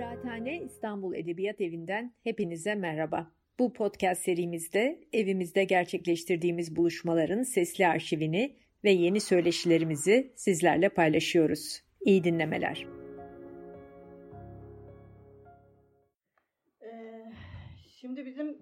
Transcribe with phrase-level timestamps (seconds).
[0.00, 3.30] Kıraathane İstanbul Edebiyat Evi'nden hepinize merhaba.
[3.58, 11.82] Bu podcast serimizde evimizde gerçekleştirdiğimiz buluşmaların sesli arşivini ve yeni söyleşilerimizi sizlerle paylaşıyoruz.
[12.00, 12.86] İyi dinlemeler.
[16.82, 17.24] Ee,
[18.00, 18.58] şimdi bizim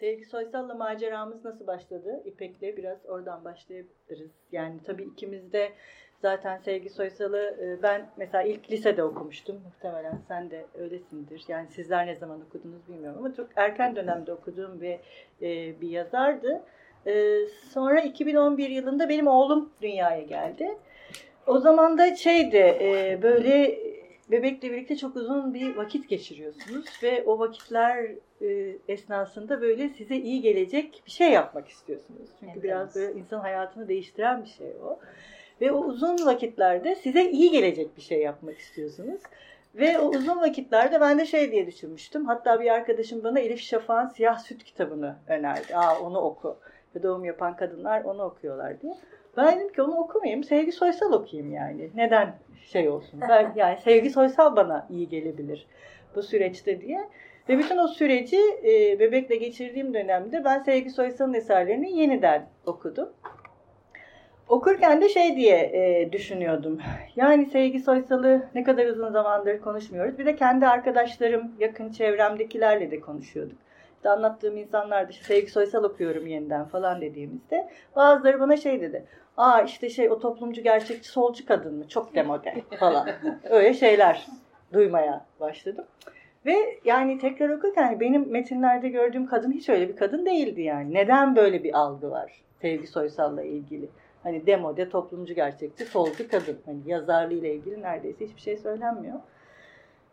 [0.00, 2.22] Sevgi Soysal'la maceramız nasıl başladı?
[2.24, 4.30] İpek'le biraz oradan başlayabiliriz.
[4.52, 5.72] Yani tabii ikimiz de
[6.22, 9.60] zaten Sevgi Soysal'ı e, ben mesela ilk lisede okumuştum.
[9.64, 11.44] Muhtemelen sen de öylesindir.
[11.48, 14.98] Yani sizler ne zaman okudunuz bilmiyorum ama çok erken dönemde okuduğum bir,
[15.42, 16.62] e, bir yazardı.
[17.06, 17.36] E,
[17.72, 20.78] sonra 2011 yılında benim oğlum dünyaya geldi.
[21.46, 22.78] O zaman da şeydi
[23.22, 23.78] böyle
[24.30, 28.10] bebekle birlikte çok uzun bir vakit geçiriyorsunuz ve o vakitler
[28.88, 32.30] esnasında böyle size iyi gelecek bir şey yapmak istiyorsunuz.
[32.40, 32.64] Çünkü evet.
[32.64, 34.98] biraz böyle insan hayatını değiştiren bir şey o.
[35.60, 39.20] Ve o uzun vakitlerde size iyi gelecek bir şey yapmak istiyorsunuz.
[39.74, 42.26] Ve o uzun vakitlerde ben de şey diye düşünmüştüm.
[42.26, 45.76] Hatta bir arkadaşım bana Elif Şafak'ın Siyah Süt kitabını önerdi.
[45.76, 46.56] Aa onu oku.
[46.94, 48.94] Ve doğum yapan kadınlar onu okuyorlar diye.
[49.36, 50.44] Ben dedim ki onu okumayayım.
[50.44, 51.90] Sevgi Soysal okuyayım yani.
[51.94, 53.20] Neden şey olsun?
[53.28, 55.66] Ben, yani Sevgi Soysal bana iyi gelebilir
[56.14, 57.08] bu süreçte diye.
[57.48, 63.08] Ve bütün o süreci e, bebekle geçirdiğim dönemde ben Sevgi Soysal'ın eserlerini yeniden okudum.
[64.48, 66.80] Okurken de şey diye e, düşünüyordum.
[67.16, 70.18] Yani Sevgi Soysal'ı ne kadar uzun zamandır konuşmuyoruz.
[70.18, 73.58] Bir de kendi arkadaşlarım, yakın çevremdekilerle de konuşuyorduk.
[73.96, 79.04] İşte anlattığım insanlar da Sevgi Soysal okuyorum yeniden falan dediğimizde bazıları bana şey dedi.
[79.36, 81.88] Aa işte şey o toplumcu gerçekçi solcu kadın mı?
[81.88, 83.08] Çok demode falan.
[83.50, 84.26] Öyle şeyler
[84.72, 85.84] duymaya başladım.
[86.46, 90.94] Ve yani tekrar okurken benim metinlerde gördüğüm kadın hiç öyle bir kadın değildi yani.
[90.94, 93.88] Neden böyle bir algı var Sevgi Soysal'la ilgili?
[94.26, 96.58] Hani demode toplumcu gerçekçi solcu kadın.
[96.66, 99.18] Hani yazarlığıyla ilgili neredeyse hiçbir şey söylenmiyor.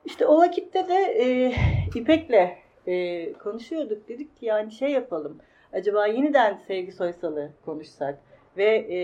[0.05, 1.53] İşte o vakitte de e,
[1.95, 4.07] İpek'le e, konuşuyorduk.
[4.07, 5.37] Dedik ki yani şey yapalım.
[5.73, 8.19] Acaba yeniden Sevgi Soysal'ı konuşsak
[8.57, 8.97] ve e,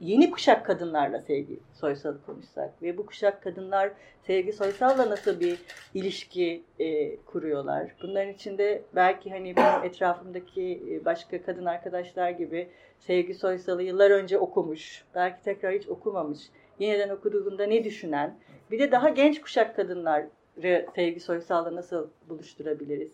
[0.00, 5.58] yeni kuşak kadınlarla Sevgi Soysal'ı konuşsak ve bu kuşak kadınlar Sevgi Soysal'la nasıl bir
[5.94, 7.94] ilişki e, kuruyorlar?
[8.02, 12.68] Bunların içinde belki hani benim etrafımdaki e, başka kadın arkadaşlar gibi
[12.98, 16.40] Sevgi Soysal'ı yıllar önce okumuş, belki tekrar hiç okumamış,
[16.78, 18.38] yeniden okuduğunda ne düşünen,
[18.70, 23.12] bir de daha genç kuşak kadınları Sevgi Soysal'la nasıl buluşturabiliriz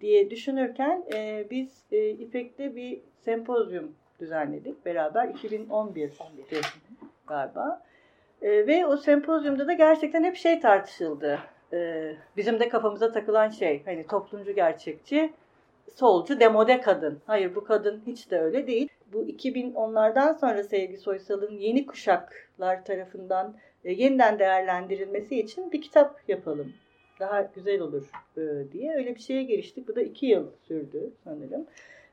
[0.00, 6.60] diye düşünürken e, biz e, İpek'te bir sempozyum düzenledik beraber 2011'de
[7.26, 7.82] galiba.
[8.42, 11.38] E, ve o sempozyumda da gerçekten hep şey tartışıldı.
[11.72, 15.32] E, bizim de kafamıza takılan şey hani toplumcu gerçekçi,
[15.94, 17.20] solcu, demode kadın.
[17.26, 18.88] Hayır bu kadın hiç de öyle değil.
[19.12, 23.54] Bu 2010'lardan sonra Sevgi Soysal'ın yeni kuşaklar tarafından
[23.84, 26.72] e, yeniden değerlendirilmesi için bir kitap yapalım.
[27.20, 29.88] Daha güzel olur e, diye öyle bir şeye giriştik.
[29.88, 31.66] Bu da iki yıl sürdü sanırım.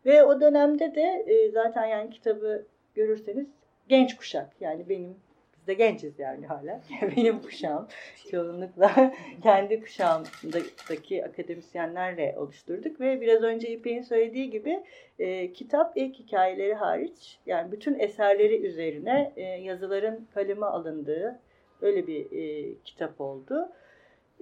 [0.05, 3.47] Ve o dönemde de e, zaten yani kitabı görürseniz
[3.87, 5.15] genç kuşak yani benim
[5.57, 6.81] biz de genciz yani hala.
[7.17, 7.87] benim kuşağım
[8.31, 9.13] çoğunlukla
[9.43, 14.83] kendi kuşağımdaki akademisyenlerle oluşturduk ve biraz önce İpek'in söylediği gibi
[15.19, 21.39] e, kitap ilk hikayeleri hariç yani bütün eserleri üzerine e, yazıların kaleme alındığı
[21.81, 23.69] öyle bir e, kitap oldu.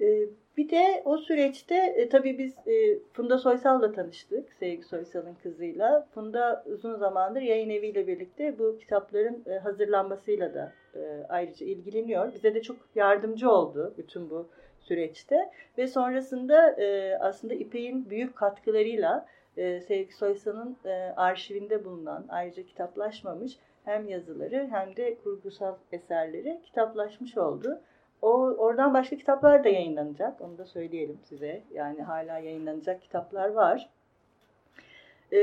[0.00, 0.26] E,
[0.60, 4.52] bir de o süreçte e, tabii biz e, Funda Soysal'la tanıştık.
[4.52, 6.06] Sevgi Soysal'ın kızıyla.
[6.14, 12.34] Funda uzun zamandır yayın eviyle birlikte bu kitapların e, hazırlanmasıyla da e, ayrıca ilgileniyor.
[12.34, 14.48] Bize de çok yardımcı oldu bütün bu
[14.80, 15.50] süreçte.
[15.78, 23.58] Ve sonrasında e, aslında İpek'in büyük katkılarıyla e, Sevgi Soysal'ın e, arşivinde bulunan ayrıca kitaplaşmamış
[23.84, 27.80] hem yazıları hem de kurgusal eserleri kitaplaşmış oldu.
[28.22, 30.40] O oradan başka kitaplar da yayınlanacak.
[30.40, 31.62] Onu da söyleyelim size.
[31.72, 33.90] Yani hala yayınlanacak kitaplar var.
[35.32, 35.38] Ee,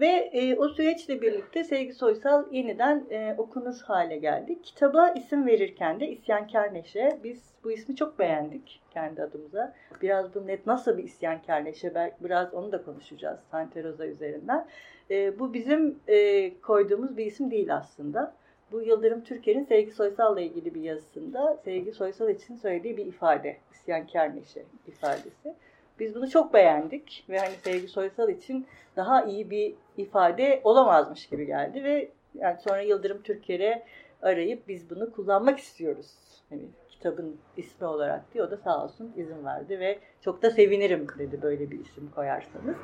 [0.00, 4.62] ve e, o süreçle birlikte Sevgi Soysal yeniden e, okunur hale geldi.
[4.62, 7.18] Kitaba isim verirken de İsyankar Neşe.
[7.24, 9.74] Biz bu ismi çok beğendik kendi adımıza.
[10.02, 14.66] Biraz bu net nasıl bir İsyankar Neşe belki biraz onu da konuşacağız Sante Rosa üzerinden.
[15.10, 18.34] E, bu bizim e, koyduğumuz bir isim değil aslında.
[18.72, 23.56] Bu Yıldırım Türker'in Sevgi Soysal'la ilgili bir yazısında Sevgi Soysal için söylediği bir ifade.
[23.72, 25.54] İsyankar neşe ifadesi.
[26.00, 28.66] Biz bunu çok beğendik ve hani Sevgi Soysal için
[28.96, 33.82] daha iyi bir ifade olamazmış gibi geldi ve yani sonra Yıldırım Türker'e
[34.22, 36.14] arayıp biz bunu kullanmak istiyoruz.
[36.50, 38.48] Hani kitabın ismi olarak diyor.
[38.48, 42.76] O da sağ olsun izin verdi ve çok da sevinirim dedi böyle bir isim koyarsanız.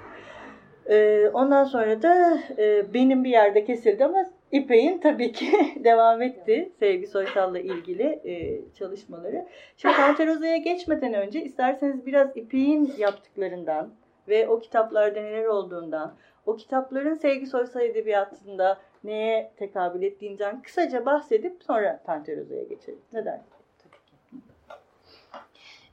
[0.87, 5.47] Ee, ondan sonra da e, benim bir yerde kesildi ama İpek'in tabii ki
[5.85, 9.47] devam etti Sevgi Soysal'la ilgili e, çalışmaları.
[9.77, 13.95] Şimdi Panteroza'ya geçmeden önce isterseniz biraz İpek'in yaptıklarından
[14.29, 16.15] ve o kitaplarda neler olduğundan,
[16.47, 23.01] o kitapların Sevgi Soysal Edebiyatı'nda neye tekabül ettiğinden kısaca bahsedip sonra Panteroza'ya geçelim.
[23.13, 23.52] Ne dersin?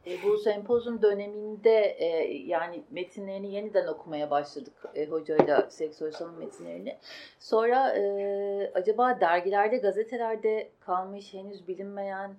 [0.09, 6.97] E, bu sempozyum döneminde e, yani metinlerini yeniden okumaya başladık e, hocayla Seksoysal'ın metinlerini.
[7.39, 7.95] Sonra
[8.73, 12.35] acaba dergilerde, gazetelerde kalmış henüz bilinmeyen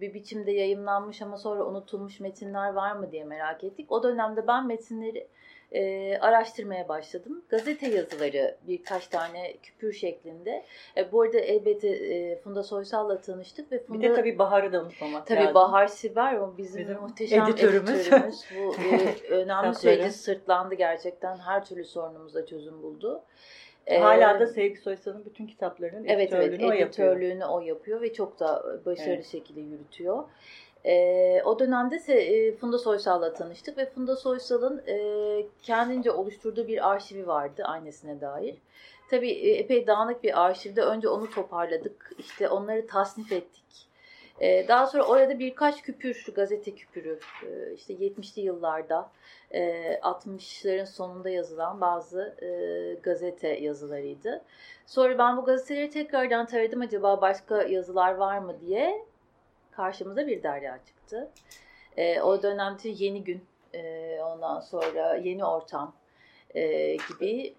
[0.00, 3.92] bir biçimde yayınlanmış ama sonra unutulmuş metinler var mı diye merak ettik.
[3.92, 5.28] O dönemde ben metinleri
[5.76, 7.44] e, araştırmaya başladım.
[7.48, 10.64] Gazete yazıları birkaç tane küpür şeklinde.
[10.96, 14.02] E, bu arada elbette e, Funda Soysal'la tanıştık ve Funda...
[14.02, 15.54] Bir de tabii Bahar'ı da unutmamak tabii lazım.
[15.54, 17.90] Bahar Siber o bizim, bizim muhteşem editörümüz.
[17.90, 18.44] editörümüz.
[18.56, 21.36] Bu e, önemli süreci sırtlandı gerçekten.
[21.36, 23.22] Her türlü sorunumuza çözüm buldu.
[23.90, 26.88] Hala da Sevgi Soysal'ın bütün kitaplarının evet, editörlüğünü, evet, o yapıyor.
[26.88, 29.26] editörlüğünü o yapıyor ve çok da başarılı evet.
[29.26, 30.24] şekilde yürütüyor.
[30.86, 34.96] E, o dönemde e, Funda Soysal'la tanıştık ve Funda Soysal'ın e,
[35.62, 38.56] kendince oluşturduğu bir arşivi vardı annesine dair.
[39.10, 43.86] Tabii epey dağınık bir arşivde önce onu toparladık, işte onları tasnif ettik.
[44.40, 49.10] E, daha sonra orada birkaç küpür, gazete küpürü, e, işte 70'li yıllarda,
[49.50, 49.60] e,
[50.02, 52.48] 60'ların sonunda yazılan bazı e,
[53.02, 54.44] gazete yazılarıydı.
[54.86, 59.06] Sonra ben bu gazeteleri tekrardan taradım acaba başka yazılar var mı diye
[59.76, 61.30] karşımıza bir derya çıktı.
[61.96, 63.44] E, o dönemde Yeni Gün,
[63.74, 65.94] e, ondan sonra Yeni Ortam
[66.54, 67.54] e, gibi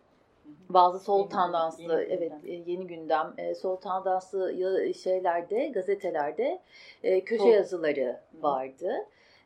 [0.69, 2.63] bazı sol yeni, tandanslı, yeni evet gündem.
[2.65, 4.53] yeni gündem, e, sol tandanslı
[4.93, 6.61] şeylerde, gazetelerde
[7.03, 7.49] e, köşe sol.
[7.49, 8.91] yazıları vardı.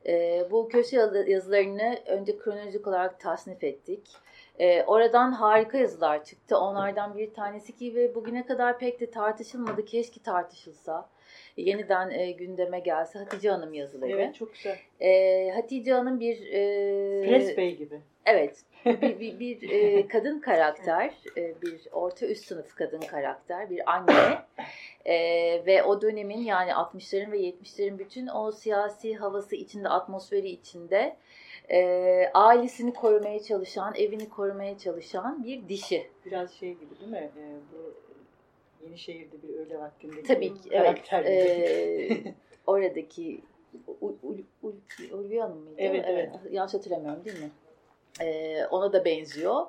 [0.06, 0.96] E, bu köşe
[1.28, 4.10] yazılarını önce kronolojik olarak tasnif ettik.
[4.60, 6.58] E, oradan harika yazılar çıktı.
[6.58, 9.86] Onlardan bir tanesi ki ve bugüne kadar pek de tartışılmadı.
[9.86, 11.10] Keşke tartışılsa
[11.58, 14.12] yeniden e, gündeme gelse Hatice Hanım yazıları.
[14.12, 14.78] Evet çok güzel.
[15.00, 16.48] E, Hatice Hanım bir...
[16.48, 18.00] E, Pres Bey gibi.
[18.26, 18.64] Evet.
[18.86, 24.38] bir, bir, bir e, kadın karakter, e, bir orta üst sınıf kadın karakter, bir anne
[25.06, 25.16] e,
[25.66, 31.16] ve o dönemin yani 60'ların ve 70'lerin bütün o siyasi havası içinde, atmosferi içinde
[31.70, 36.08] e, ailesini korumaya çalışan, evini korumaya çalışan bir dişi.
[36.26, 37.32] Biraz şey gibi değil mi?
[37.38, 37.44] E,
[37.74, 38.11] bu
[38.84, 41.14] Yenişehir'de bir öğle vaktinde Tabii ki evet.
[41.14, 42.34] E,
[42.68, 43.42] oradaki
[45.12, 45.76] Ulviye Hanım mıydı?
[45.78, 46.30] Evet, evet.
[46.52, 47.52] Yanlış hatırlamıyorum değil mi?
[48.22, 49.66] E, ona da benziyor.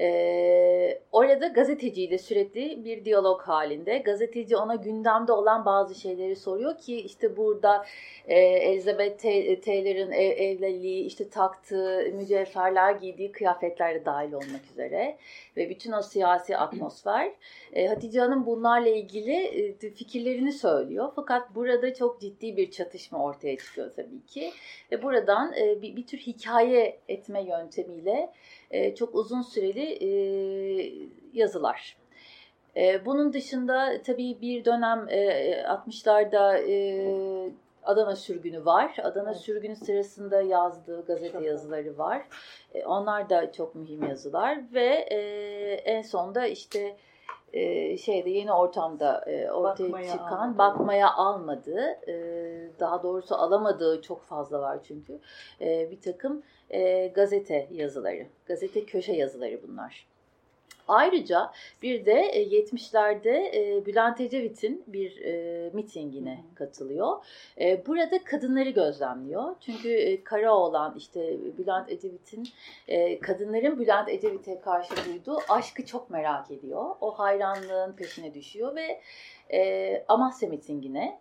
[0.00, 3.98] Ee, orada gazeteciyle sürekli bir diyalog halinde.
[3.98, 7.86] Gazeteci ona gündemde olan bazı şeyleri soruyor ki işte burada
[8.26, 9.22] e, Elizabeth
[9.64, 15.16] Taylor'ın ev, evliliği, işte taktığı mücevherler giydiği kıyafetler de dahil olmak üzere
[15.56, 17.32] ve bütün o siyasi atmosfer.
[17.72, 21.12] E, Hatice Hanım bunlarla ilgili e, fikirlerini söylüyor.
[21.16, 24.50] Fakat burada çok ciddi bir çatışma ortaya çıkıyor tabii ki.
[24.92, 28.32] Ve buradan e, bir, bir tür hikaye etme yöntemiyle
[28.70, 30.10] e, çok uzun süreli e,
[31.32, 31.96] yazılar.
[32.76, 38.96] E, bunun dışında tabii bir dönem e, 60'larda e, Adana sürgünü var.
[39.02, 39.40] Adana evet.
[39.40, 42.22] sürgünü sırasında yazdığı gazete yazıları var.
[42.74, 45.18] E, onlar da çok mühim yazılar ve e,
[45.84, 46.96] en sonda işte
[47.52, 50.58] e, şeyde yeni ortamda e, ortaya bakmaya çıkan almadı.
[50.58, 51.80] bakmaya almadı.
[52.08, 52.14] E,
[52.80, 55.20] daha doğrusu alamadığı çok fazla var çünkü.
[55.60, 60.06] E, bir takım e, gazete yazıları, gazete köşe yazıları bunlar.
[60.88, 61.52] Ayrıca
[61.82, 67.24] bir de 70'lerde e, e, Bülent Ecevit'in bir e, mitingine katılıyor.
[67.86, 69.56] Burada kadınları gözlemliyor.
[69.60, 72.48] Çünkü kara olan işte Bülent Ecevit'in
[73.20, 76.84] kadınların Bülent Ecevit'e karşı duyduğu aşkı çok merak ediyor.
[77.00, 79.00] O hayranlığın peşine düşüyor ve
[80.08, 81.18] Amasya mitingine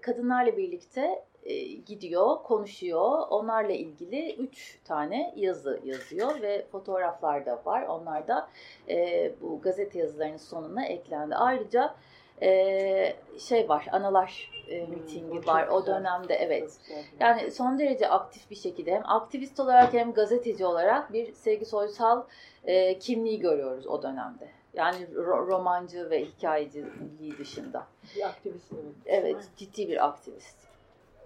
[0.00, 3.26] kadınlarla birlikte e, gidiyor, konuşuyor.
[3.30, 7.82] Onlarla ilgili üç tane yazı yazıyor ve fotoğraflar da var.
[7.82, 8.48] Onlar da
[8.88, 11.34] e, bu gazete yazılarının sonuna eklendi.
[11.34, 11.94] Ayrıca
[12.42, 15.68] e, şey var, analar e, mitingi hmm, var.
[15.68, 16.78] O dönemde evet.
[17.20, 22.24] Yani son derece aktif bir şekilde hem aktivist olarak hem gazeteci olarak bir Sevgi Soysal
[22.64, 24.48] e, kimliği görüyoruz o dönemde.
[24.74, 27.86] Yani ro- romancı ve hikayeciliği dışında.
[28.16, 28.72] Bir aktivist
[29.06, 29.24] evet.
[29.24, 30.65] Evet, ciddi bir aktivist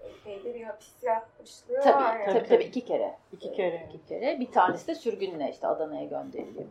[0.03, 2.25] epeyde bir hapis yatmışlığı tabii, var.
[2.25, 3.17] Tabii, tabii iki kere.
[3.31, 3.89] İki kere.
[3.89, 4.39] İki kere.
[4.39, 6.65] Bir tanesi de sürgünle işte Adana'ya gönderiliyor.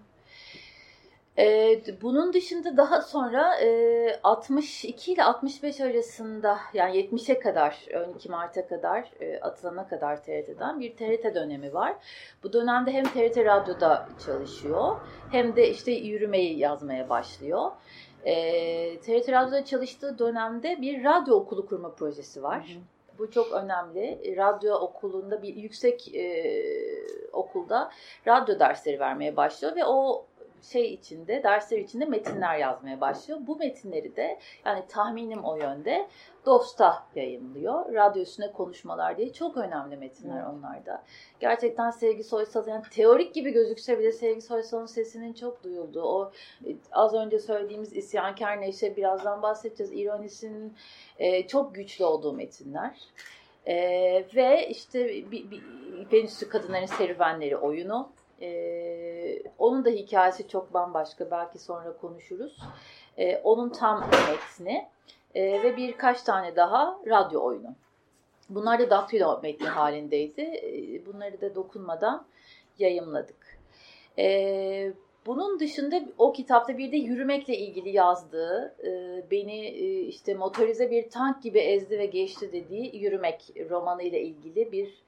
[1.39, 8.67] Ee, bunun dışında daha sonra e, 62 ile 65 arasında yani 70'e kadar 12 Mart'a
[8.69, 11.97] kadar e, atılana kadar TRT'den bir TRT dönemi var.
[12.43, 14.97] Bu dönemde hem TRT Radyo'da çalışıyor
[15.31, 17.71] hem de işte yürümeyi yazmaya başlıyor.
[18.25, 18.35] E,
[19.01, 22.69] TRT Radyo'da çalıştığı dönemde bir radyo okulu kurma projesi var.
[22.69, 22.83] Hı hı.
[23.21, 24.37] Bu çok önemli.
[24.37, 26.55] Radyo okulunda bir yüksek e,
[27.33, 27.91] okulda
[28.27, 30.27] radyo dersleri vermeye başlıyor ve o
[30.63, 33.41] şey içinde, dersler içinde metinler yazmaya başlıyor.
[33.43, 36.09] Bu metinleri de yani tahminim o yönde
[36.47, 37.95] DOS'ta yayınlıyor.
[37.95, 40.59] Radyo üstüne konuşmalar diye çok önemli metinler hmm.
[40.59, 41.03] onlarda.
[41.41, 46.33] Gerçekten Sevgi Soysal yani teorik gibi gözükse bile Sevgi Soysal'ın sesinin çok duyulduğu o
[46.67, 49.93] e, az önce söylediğimiz isyankar neşe birazdan bahsedeceğiz.
[49.93, 50.77] İronisinin
[51.19, 52.97] e, çok güçlü olduğu metinler.
[53.67, 55.63] Ee, ve işte bir, bir,
[56.13, 61.31] Venüs'ü Kadınların Serüvenleri oyunu ee, onun da hikayesi çok bambaşka.
[61.31, 62.59] Belki sonra konuşuruz.
[63.19, 64.89] Ee, onun tam metni
[65.35, 67.75] ee, ve birkaç tane daha radyo oyunu.
[68.49, 70.41] Bunlar da daktilo metni halindeydi.
[70.41, 72.27] Ee, bunları da dokunmadan
[72.79, 73.59] yayımladık.
[74.19, 74.93] Ee,
[75.27, 78.91] bunun dışında o kitapta bir de yürümekle ilgili yazdığı, e,
[79.31, 84.73] beni e, işte motorize bir tank gibi ezdi ve geçti dediği yürümek romanı ile ilgili
[84.73, 85.03] bir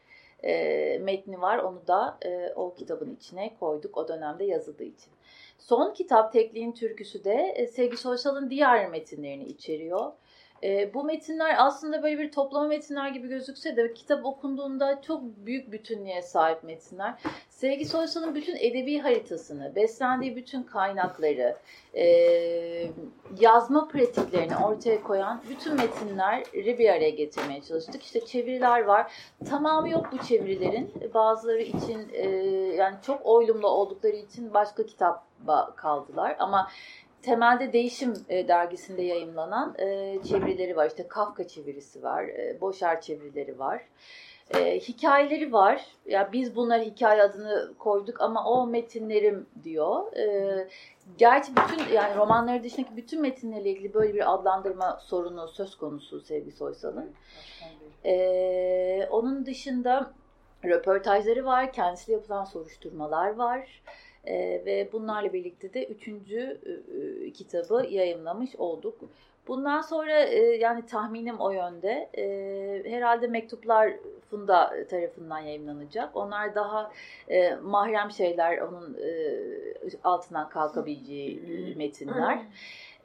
[0.44, 1.58] e, metni var.
[1.58, 5.12] Onu da e, o kitabın içine koyduk o dönemde yazıldığı için.
[5.58, 10.12] Son kitap Tekliğin Türküsü de e, Sevgi Soysal'ın diğer metinlerini içeriyor.
[10.62, 15.72] E, bu metinler aslında böyle bir toplama metinler gibi gözükse de kitap okunduğunda çok büyük
[15.72, 17.14] bütünlüğe sahip metinler.
[17.48, 21.56] Sevgi Soysal'ın bütün edebi haritasını, beslendiği bütün kaynakları,
[21.94, 22.04] e,
[23.40, 28.02] yazma pratiklerini ortaya koyan bütün metinleri bir araya getirmeye çalıştık.
[28.02, 29.12] İşte çeviriler var.
[29.50, 30.92] Tamamı yok bu çevirilerin.
[31.14, 32.28] Bazıları için e,
[32.76, 35.24] yani çok oylumlu oldukları için başka kitap
[35.76, 36.36] kaldılar.
[36.38, 36.68] Ama
[37.22, 40.86] temelde Değişim e, dergisinde yayımlanan e, çevirileri var.
[40.86, 43.82] İşte Kafka çevirisi var, e, Boşar çevirileri var.
[44.54, 45.74] E, hikayeleri var.
[46.06, 50.16] Ya yani biz bunlara hikaye adını koyduk ama o metinlerim diyor.
[50.16, 50.68] E,
[51.18, 56.52] gerçi bütün yani romanları dışındaki bütün metinlerle ilgili böyle bir adlandırma sorunu söz konusu Sevgi
[56.52, 57.12] Soysal'ın.
[58.04, 60.12] E, onun dışında
[60.64, 63.82] röportajları var, kendisiyle yapılan soruşturmalar var.
[64.24, 68.98] E, ve bunlarla birlikte de üçüncü e, kitabı yayınlamış olduk.
[69.48, 72.08] Bundan sonra e, yani tahminim o yönde.
[72.18, 73.92] E, herhalde mektuplar
[74.32, 76.16] Funda tarafından yayınlanacak.
[76.16, 76.92] Onlar daha
[77.28, 79.34] e, mahrem şeyler, onun e,
[80.04, 82.38] altından kalkabileceği metinler.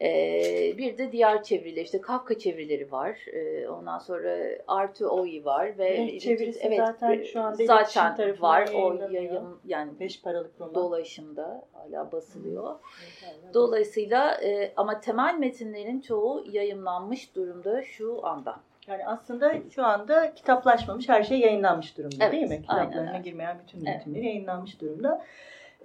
[0.02, 3.20] Ee, bir de diğer çeviriler işte Kafka çevirileri var.
[3.34, 4.38] Ee, ondan sonra
[4.68, 10.00] Artu Oyi var ve evet, çevirisi evet, zaten şu anda zaten var o yayın yani
[10.00, 10.76] beş paralık roman.
[10.76, 12.76] dolaşımda hala basılıyor.
[13.24, 18.56] Evet, Dolayısıyla e, ama temel metinlerin çoğu yayınlanmış durumda şu anda.
[18.88, 22.62] Yani aslında şu anda kitaplaşmamış her şey yayınlanmış durumda evet, değil mi?
[22.62, 24.26] Kitaplarına girmeyen bütün metinleri evet.
[24.26, 25.26] yayınlanmış durumda.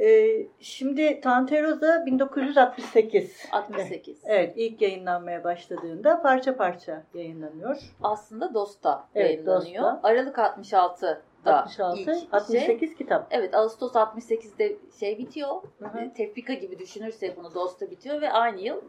[0.00, 3.48] Ee, şimdi Tanteroza 1968.
[3.52, 4.22] 68.
[4.26, 7.78] Evet, ilk yayınlanmaya başladığında parça parça yayınlanıyor.
[8.02, 9.84] Aslında DOS'ta evet, yayınlanıyor.
[9.84, 10.00] DOS'ta.
[10.02, 12.96] Aralık 66 da 66, ilk 68 şey.
[12.96, 13.26] kitap.
[13.30, 15.62] Evet, Ağustos 68'de şey bitiyor.
[15.78, 16.12] Hı hı.
[16.14, 18.82] Tefrika gibi düşünürsek bunu DOS'ta bitiyor ve aynı yıl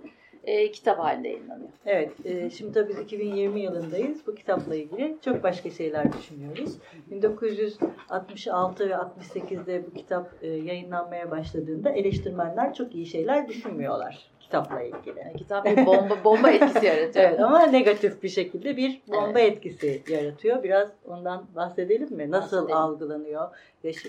[0.44, 1.70] e, kitap halinde yayınlanıyor.
[1.86, 4.28] Evet, e, şimdi tabii biz 2020 yılındayız.
[4.28, 6.78] Bu kitapla ilgili çok başka şeyler düşünüyoruz.
[7.12, 15.20] 1966 ve 68'de bu kitap e, yayınlanmaya başladığında eleştirmenler çok iyi şeyler düşünmüyorlar kitapla ilgili.
[15.20, 17.26] Yani kitap bir bomba, bomba etkisi yaratıyor.
[17.26, 19.54] evet ama negatif bir şekilde bir bomba evet.
[19.54, 20.64] etkisi yaratıyor.
[20.64, 22.32] Biraz ondan bahsedelim mi?
[22.32, 22.78] Nasıl bahsedelim.
[22.78, 23.50] algılanıyor?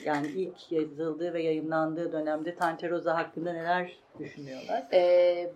[0.05, 4.85] Yani ilk yazıldığı ve yayınlandığı dönemde Tanteroza hakkında neler düşünüyorlar?
[4.93, 5.51] Ee,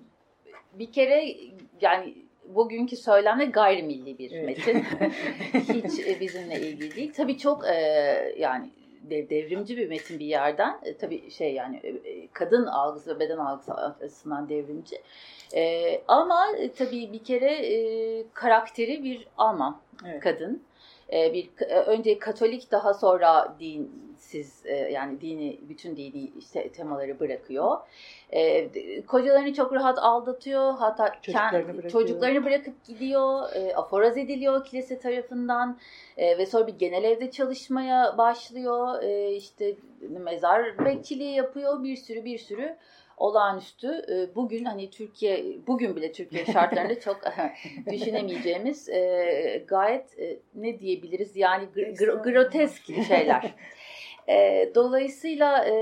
[0.72, 1.36] bir kere
[1.80, 2.14] yani
[2.48, 4.46] bugünkü söylemle gayrimilli bir evet.
[4.46, 4.82] metin.
[5.74, 7.12] Hiç e, bizimle ilgili değil.
[7.16, 7.74] Tabii çok e,
[8.38, 8.70] yani
[9.10, 10.80] devrimci bir metin bir yerden.
[10.84, 15.02] E, tabii şey yani e, kadın algısı ve beden algısı açısından devrimci.
[15.54, 20.20] E, ama e, tabii bir kere e, karakteri bir Alman evet.
[20.20, 20.62] kadın.
[21.12, 23.56] E, bir e, önce Katolik daha sonra
[24.18, 27.78] dinsiz e, yani dini bütün dini işte temaları bırakıyor.
[28.32, 30.74] E, kocalarını çok rahat aldatıyor.
[30.78, 33.52] Hatta çocuklarını, kend, çocuklarını bırakıp gidiyor.
[33.54, 35.78] E, aforoz ediliyor kilise tarafından.
[36.16, 39.02] E, ve sonra bir genel evde çalışmaya başlıyor.
[39.02, 41.82] E, işte mezar bekçiliği yapıyor.
[41.82, 42.76] Bir sürü bir sürü
[43.16, 44.06] olağanüstü.
[44.34, 47.20] Bugün hani Türkiye, bugün bile Türkiye şartlarında çok
[47.90, 48.86] düşünemeyeceğimiz
[49.66, 50.18] gayet
[50.54, 53.54] ne diyebiliriz yani gr- grotesk şeyler.
[54.28, 55.72] E, dolayısıyla e,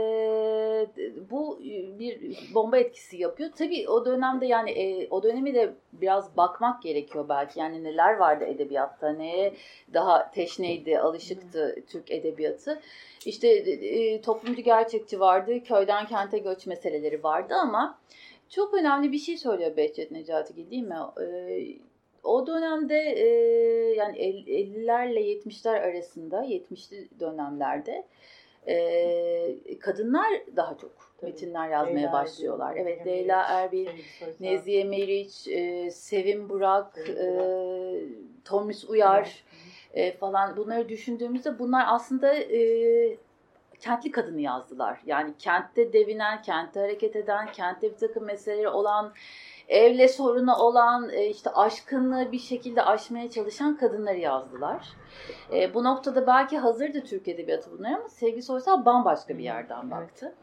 [1.31, 1.61] bu
[1.99, 3.51] bir bomba etkisi yapıyor.
[3.59, 7.61] Tabii o dönemde yani e, o dönemi de biraz bakmak gerekiyor belki.
[7.61, 9.55] Yani neler vardı edebiyatta, neye
[9.95, 11.83] daha teşneydi, alışıktı hmm.
[11.83, 12.81] Türk edebiyatı.
[13.27, 17.99] İşte e, toplumcu gerçekçi vardı, köyden kente göç meseleleri vardı ama
[18.49, 20.97] çok önemli bir şey söylüyor Behçet Necatigil değil mi?
[21.21, 21.27] E,
[22.23, 23.27] o dönemde e,
[23.95, 28.05] yani 50'lerle 70'ler arasında 70'li dönemlerde
[28.67, 31.31] e, kadınlar daha çok Tabii.
[31.31, 32.71] metinler yazmaya Leyla başlıyorlar.
[32.71, 33.89] Erbil, evet Leyla Erbil,
[34.41, 37.27] Nezihe Meriç, e, Sevim Burak, e,
[38.45, 39.45] Tomis Uyar
[39.95, 43.17] e, falan bunları düşündüğümüzde bunlar aslında e,
[43.81, 45.01] kentli kadını yazdılar.
[45.07, 49.13] Yani kentte devinen, kentte hareket eden, kentte bir takım meseleleri olan
[49.69, 54.89] evle sorunu olan, e, işte aşkını bir şekilde aşmaya çalışan kadınları yazdılar.
[55.53, 60.35] E, bu noktada belki hazırdı Türk Edebiyatı bunlar ama Sevgi Soysal bambaşka bir yerden baktı.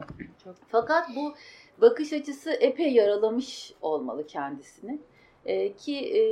[0.68, 1.34] Fakat bu
[1.80, 4.98] bakış açısı epey yaralamış olmalı kendisini.
[5.44, 6.22] E, ki e,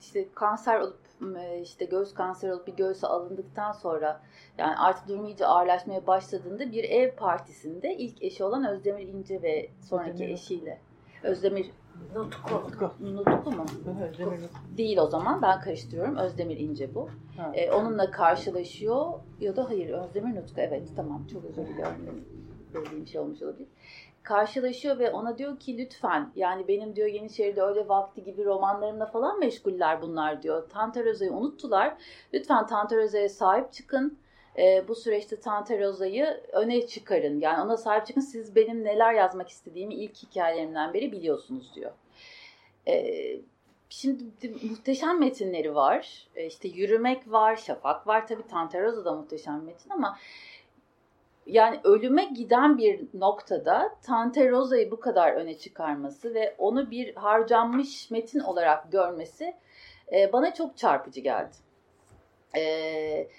[0.00, 0.98] işte kanser olup
[1.38, 4.22] e, işte göğüs kanseri olup bir göğsü alındıktan sonra
[4.58, 9.70] yani artık durum iyice ağırlaşmaya başladığında bir ev partisinde ilk eşi olan Özdemir İnce ve
[9.80, 10.80] sonraki Özdemir eşiyle
[11.22, 11.70] Özdemir
[12.14, 12.54] Nutku.
[13.00, 13.64] Nutku mu?
[14.10, 14.40] Özdemir
[14.76, 15.42] Değil o zaman.
[15.42, 16.16] Ben karıştırıyorum.
[16.16, 17.08] Özdemir İnce bu.
[17.54, 19.12] Ee, onunla karşılaşıyor.
[19.40, 20.60] Ya da hayır Özdemir Nutku.
[20.60, 21.26] Evet tamam.
[21.32, 22.24] Çok özür diliyorum.
[22.74, 23.68] Benim şey olmuş olabilir.
[24.22, 29.38] Karşılaşıyor ve ona diyor ki lütfen yani benim diyor Yeniçeri'de öyle vakti gibi romanlarımla falan
[29.38, 30.68] meşguller bunlar diyor.
[30.68, 31.96] Tantaroza'yı unuttular.
[32.34, 34.18] Lütfen Tantaroza'ya sahip çıkın
[34.58, 37.40] e, bu süreçte Tanteroza'yı öne çıkarın.
[37.40, 38.20] Yani ona sahip çıkın.
[38.20, 41.92] Siz benim neler yazmak istediğimi ilk hikayelerimden beri biliyorsunuz diyor.
[42.88, 43.14] E,
[43.88, 44.24] şimdi
[44.62, 46.28] muhteşem metinleri var.
[46.36, 48.26] E, işte Yürümek var, Şafak var.
[48.26, 50.18] Tabii Tanteroza da muhteşem metin ama
[51.46, 58.40] yani ölüme giden bir noktada Tanteroza'yı bu kadar öne çıkarması ve onu bir harcanmış metin
[58.40, 59.54] olarak görmesi
[60.12, 61.56] e, bana çok çarpıcı geldi.
[62.54, 63.30] Evet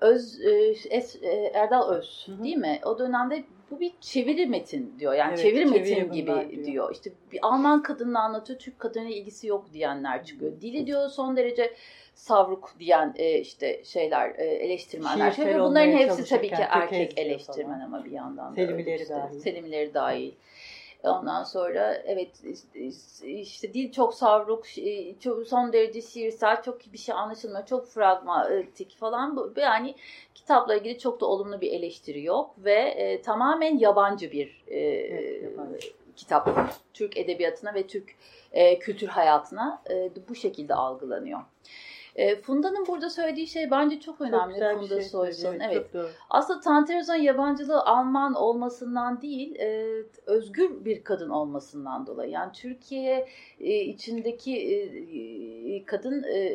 [0.00, 2.44] Öz e, es, e, Erdal Öz Hı-hı.
[2.44, 2.80] değil mi?
[2.84, 5.14] O dönemde bu bir çeviri metin diyor.
[5.14, 6.64] Yani evet, çeviri metin gibi diyor.
[6.66, 6.92] diyor.
[6.92, 10.60] İşte bir Alman kadını anlatıyor, Türk kadına ilgisi yok diyenler çıkıyor.
[10.60, 11.74] Dili diyor son derece
[12.14, 15.30] savruk diyen e, işte şeyler e, eleştirmenler.
[15.30, 17.80] Şiir bunların hepsi tabii ki erkek eleştirmen falan.
[17.80, 19.40] ama bir yandan da Selimileri dahil.
[19.40, 20.32] Selimileri dahil.
[21.10, 22.30] Ondan sonra evet
[23.24, 24.64] işte dil çok savruk,
[25.20, 29.52] çok, son derece şiirsel, çok bir şey anlaşılmıyor, çok fragmatik falan.
[29.56, 29.94] Yani
[30.34, 35.42] kitapla ilgili çok da olumlu bir eleştiri yok ve e, tamamen yabancı bir e, evet,
[35.42, 35.88] yabancı.
[36.16, 36.50] kitap.
[36.94, 38.14] Türk edebiyatına ve Türk
[38.52, 41.40] e, kültür hayatına e, bu şekilde algılanıyor.
[42.16, 44.60] E, Funda'nın burada söylediği şey bence çok önemli.
[44.60, 45.60] Çok Funda şey Soysal'ın.
[45.60, 45.86] Evet.
[45.94, 46.10] evet.
[46.30, 49.86] Aslında Tanterozan yabancılığı Alman olmasından değil, e,
[50.26, 52.30] özgür bir kadın olmasından dolayı.
[52.30, 53.28] Yani Türkiye
[53.60, 54.56] e, içindeki
[55.66, 56.48] e, kadın e,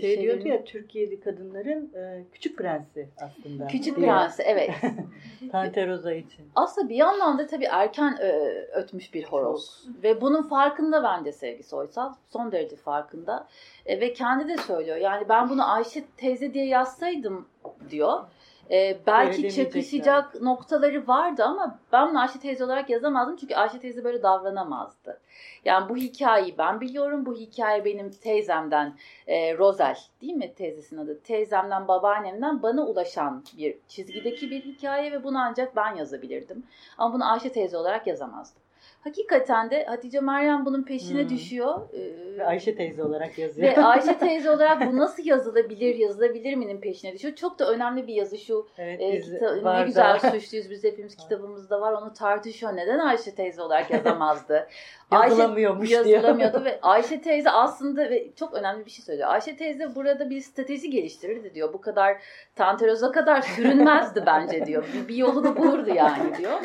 [0.00, 0.22] şeylerin...
[0.22, 3.66] diyordu ya Türkiye'li kadınların e, küçük prensi aslında.
[3.66, 4.70] Küçük prensi evet.
[5.52, 6.48] Tanteroza için.
[6.54, 8.30] Aslında bir yandan da tabii erken e,
[8.74, 9.86] ötmüş bir horoz.
[9.86, 10.02] Çok.
[10.02, 12.14] Ve bunun farkında bence Sevgi Soysal.
[12.32, 13.46] Son derece farkında.
[13.86, 14.97] E, ve kendi de söylüyor.
[15.00, 17.48] Yani ben bunu Ayşe teyze diye yazsaydım
[17.90, 18.24] diyor.
[18.70, 23.36] E, belki çakışacak noktaları vardı ama ben bunu Ayşe teyze olarak yazamazdım.
[23.36, 25.20] Çünkü Ayşe teyze böyle davranamazdı.
[25.64, 27.26] Yani bu hikayeyi ben biliyorum.
[27.26, 28.94] Bu hikaye benim teyzemden
[29.26, 31.20] e, Rozel değil mi teyzesinin adı?
[31.22, 36.66] Teyzemden babaannemden bana ulaşan bir çizgideki bir hikaye ve bunu ancak ben yazabilirdim.
[36.98, 38.62] Ama bunu Ayşe teyze olarak yazamazdım.
[39.08, 41.28] Hakikaten de Hatice Meryem bunun peşine hmm.
[41.28, 41.80] düşüyor.
[41.92, 43.68] Ee, ve Ayşe teyze olarak yazıyor.
[43.68, 47.34] Ve Ayşe teyze olarak bu nasıl yazılabilir, yazılabilir minin peşine düşüyor.
[47.34, 48.68] Çok da önemli bir yazı şu.
[48.78, 51.92] Evet, e, kita- ne güzel suçluyuz biz hepimiz kitabımızda var.
[51.92, 52.76] Onu tartışıyor.
[52.76, 54.68] Neden Ayşe teyze olarak yazamazdı?
[55.12, 56.16] Yazılamıyormuş Ayşe, diyor.
[56.16, 59.28] Yazılamıyordu ve Ayşe teyze aslında ve çok önemli bir şey söylüyor.
[59.28, 61.72] Ayşe teyze burada bir strateji geliştirirdi diyor.
[61.72, 62.16] Bu kadar
[62.56, 64.84] Tanteroz'a kadar sürünmezdi bence diyor.
[64.94, 66.60] Bir, bir yolunu bulurdu yani diyor.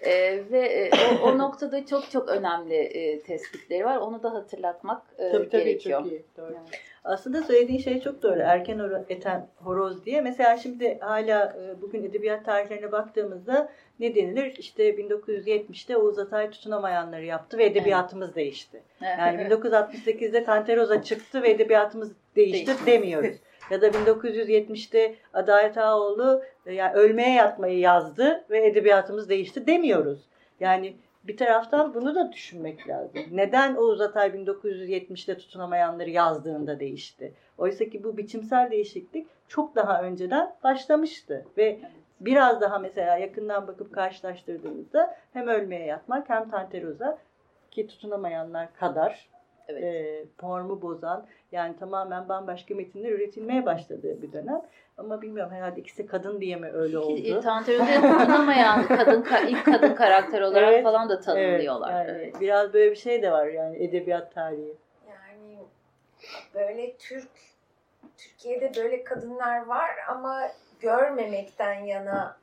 [0.00, 0.90] Ee, ve e,
[1.22, 3.96] o, o noktada çok çok önemli e, tespitleri var.
[3.96, 6.02] Onu da hatırlatmak e, tabii, tabii, gerekiyor.
[6.02, 6.24] Çok iyi.
[6.36, 6.52] Doğru.
[6.52, 6.68] Yani.
[7.06, 8.40] Aslında söylediğin şey çok doğru.
[8.40, 10.20] Erken eten horoz diye.
[10.20, 13.68] Mesela şimdi hala e, bugün edebiyat tarihlerine baktığımızda
[14.00, 14.54] ne denilir?
[14.58, 18.36] İşte 1970'te Oğuz Atay tutunamayanları yaptı ve edebiyatımız evet.
[18.36, 18.82] değişti.
[19.00, 22.86] Yani 1968'de Tanteroza çıktı ve edebiyatımız değişti, değişti.
[22.86, 23.36] demiyoruz.
[23.70, 30.20] ya da 1970'te Adalet Ağaoğlu e, yani ölmeye yatmayı yazdı ve edebiyatımız değişti demiyoruz.
[30.60, 30.96] Yani
[31.28, 33.22] bir taraftan bunu da düşünmek lazım.
[33.30, 37.32] Neden Oğuz Atay 1970'te tutunamayanları yazdığında değişti?
[37.58, 41.80] Oysa ki bu biçimsel değişiklik çok daha önceden başlamıştı ve
[42.20, 47.18] biraz daha mesela yakından bakıp karşılaştırdığımızda hem ölmeye yatmak hem Tanteroza
[47.70, 49.28] ki tutunamayanlar kadar
[49.68, 49.82] Evet.
[49.84, 54.62] e, formu bozan yani tamamen bambaşka metinler üretilmeye başladığı bir dönem.
[54.98, 57.40] Ama bilmiyorum herhalde ikisi kadın diye mi öyle oldu?
[57.40, 61.90] Tantero'da tutunamayan kadın ka- ilk kadın karakter olarak Evet, falan da Evet, tanımlıyorlar.
[62.06, 62.40] yani Evet.
[62.40, 64.74] Biraz böyle bir şey de var yani edebiyat tarihi.
[65.08, 65.58] Yani
[66.54, 67.28] böyle Türk,
[68.18, 70.42] Türkiye'de böyle kadınlar var ama
[70.80, 72.36] görmemekten yana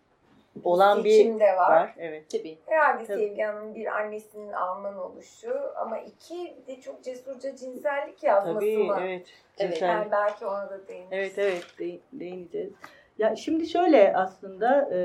[0.64, 1.58] Olan bir var.
[1.58, 1.96] var.
[1.98, 2.30] Evet.
[2.32, 2.58] Tabii.
[2.66, 3.18] Herhalde Tabii.
[3.20, 8.98] Sevgi Hanım'ın bir annesinin Alman oluşu ama iki de çok cesurca cinsellik yazması Tabii mı?
[9.02, 9.28] evet.
[9.60, 11.12] Evet, Cinsel- Yani belki ona da değiniriz.
[11.12, 12.74] Evet evet de- değineceğiz.
[13.18, 15.00] Ya şimdi şöyle aslında e,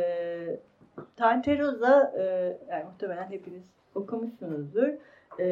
[1.17, 2.23] Tanteroza e,
[2.71, 3.63] yani muhtemelen hepiniz
[3.95, 4.89] okumuşsunuzdur.
[5.39, 5.45] E,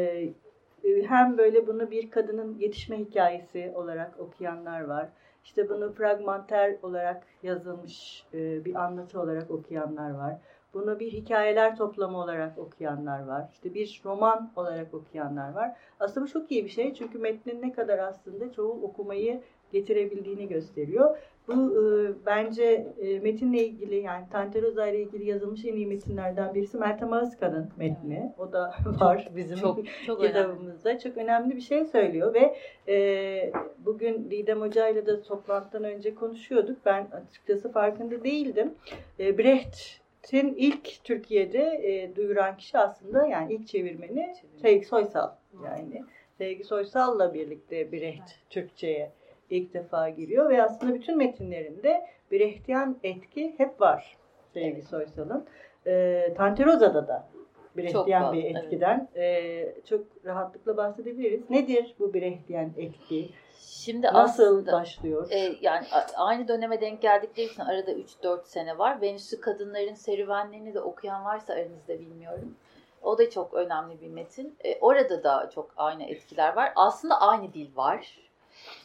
[0.84, 5.08] e, hem böyle bunu bir kadının yetişme hikayesi olarak okuyanlar var.
[5.46, 10.36] İşte bunu fragmanter olarak yazılmış e, bir anlatı olarak okuyanlar var.
[10.74, 13.48] Bunu bir hikayeler toplamı olarak okuyanlar var.
[13.52, 15.76] İşte bir roman olarak okuyanlar var.
[16.00, 21.18] Aslında bu çok iyi bir şey çünkü metnin ne kadar aslında çoğu okumayı getirebildiğini gösteriyor.
[21.48, 26.76] Bu e, bence e, metinle ilgili yani Tanteroza ile ilgili yazılmış en iyi metinlerden birisi
[26.78, 28.32] Meltem Ağızkan'ın metni.
[28.38, 30.32] O da var bizim Çok çok önemli.
[30.34, 30.98] kitabımızda.
[30.98, 32.56] Çok önemli bir şey söylüyor ve
[32.92, 36.78] e, bugün Didem Hoca ile de toplantıdan önce konuşuyorduk.
[36.84, 38.74] Ben açıkçası farkında değildim.
[39.20, 45.30] E, Brecht'in ilk Türkiye'de e, duyuran kişi aslında yani ilk çevirmeni Sevgi Soysal.
[45.64, 46.02] Yani
[46.38, 49.10] Sevgi Soysal'la birlikte Brecht Türkçe'ye
[49.50, 54.16] ilk defa giriyor ve aslında bütün metinlerinde Brechtian etki hep var
[54.54, 54.84] Sevgi Evet.
[54.84, 55.46] Soysal'ın.
[55.86, 57.28] E, Tanteroza'da da
[57.76, 58.56] Brechtian bir evet.
[58.56, 61.50] etkiden e, çok rahatlıkla bahsedebiliriz.
[61.50, 63.30] Nedir bu Brechtian etki?
[63.58, 65.28] Şimdi Nasıl aslında başlıyor?
[65.30, 69.00] e, yani aynı döneme denk geldikleri için arada 3-4 sene var.
[69.00, 72.54] Venüs'ü kadınların serüvenlerini de okuyan varsa aranızda bilmiyorum.
[73.02, 74.56] O da çok önemli bir metin.
[74.64, 76.72] E, orada da çok aynı etkiler var.
[76.76, 78.18] Aslında aynı dil var.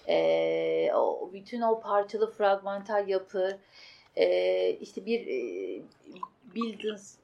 [0.07, 3.59] E, o, bütün o parçalı fragmental yapı,
[4.15, 5.81] e, işte bir e,
[6.55, 7.15] buildings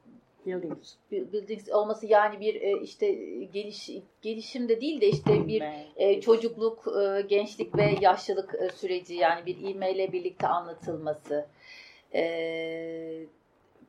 [0.45, 0.93] Buildings.
[1.11, 3.11] buildings olması yani bir e, işte
[3.53, 3.89] geliş
[4.21, 5.63] gelişim de değil de işte bir
[5.95, 11.45] e, çocukluk, e, gençlik ve yaşlılık e, süreci yani bir ilmeyle birlikte anlatılması.
[12.13, 12.21] E,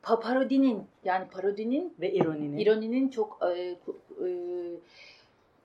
[0.03, 2.59] pa- parodinin yani parodinin ve ironinin.
[2.59, 3.77] ironinin çok e, e,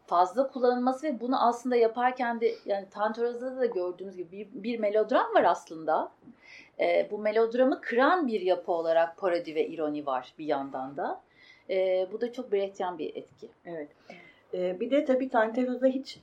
[0.05, 5.35] fazla kullanılması ve bunu aslında yaparken de yani Tantoroza'da da gördüğümüz gibi bir, bir melodram
[5.35, 6.11] var aslında.
[6.79, 11.21] E, bu melodramı kıran bir yapı olarak parodi ve ironi var bir yandan da.
[11.69, 13.47] E, bu da çok Brechtian bir etki.
[13.65, 13.89] Evet.
[14.53, 16.19] Ee, bir de tabii Tanteroza hiç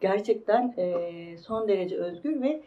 [0.00, 2.60] gerçekten e, son derece özgür ve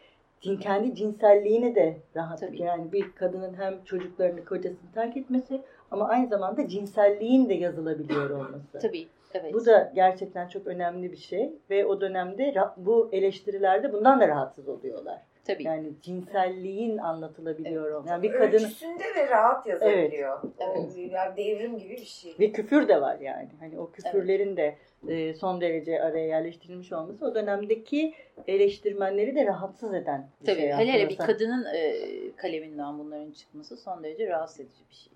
[0.61, 2.39] kendi cinselliğini de rahat.
[2.39, 2.61] Tabii.
[2.61, 8.79] Yani bir kadının hem çocuklarını, kocasını terk etmesi ama aynı zamanda cinselliğin de yazılabiliyor olması.
[8.81, 9.07] Tabii.
[9.33, 9.53] Evet.
[9.53, 14.69] Bu da gerçekten çok önemli bir şey ve o dönemde bu eleştirilerde bundan da rahatsız
[14.69, 15.21] oluyorlar.
[15.47, 15.63] Tabii.
[15.63, 18.09] Yani cinselliğin anlatılabiliyor olması.
[18.09, 20.39] Yani bir kadın Ölçüsünde ve rahat yazabiliyor.
[20.59, 20.77] Evet.
[20.77, 22.35] O yani devrim gibi bir şey.
[22.39, 23.49] Ve küfür de var yani.
[23.59, 24.75] Hani o küfürlerin de
[25.07, 28.13] e, son derece araya yerleştirilmiş olması o dönemdeki
[28.47, 30.61] eleştirmenleri de rahatsız eden bir Tabii.
[30.61, 30.71] şey.
[30.71, 31.09] hele hele aslında.
[31.09, 31.95] bir kadının e,
[32.35, 35.13] kaleminden bunların çıkması son derece rahatsız edici bir şey.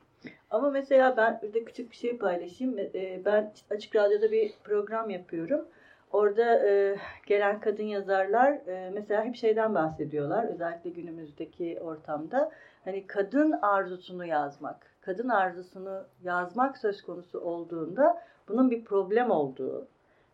[0.51, 2.79] Ama mesela ben burada küçük bir şey paylaşayım.
[2.79, 5.65] E, ben Açık Radyo'da bir program yapıyorum.
[6.12, 10.43] Orada e, gelen kadın yazarlar e, mesela hep şeyden bahsediyorlar.
[10.43, 12.51] Özellikle günümüzdeki ortamda.
[12.86, 14.91] Hani kadın arzusunu yazmak.
[15.01, 19.88] Kadın arzusunu yazmak söz konusu olduğunda bunun bir problem olduğu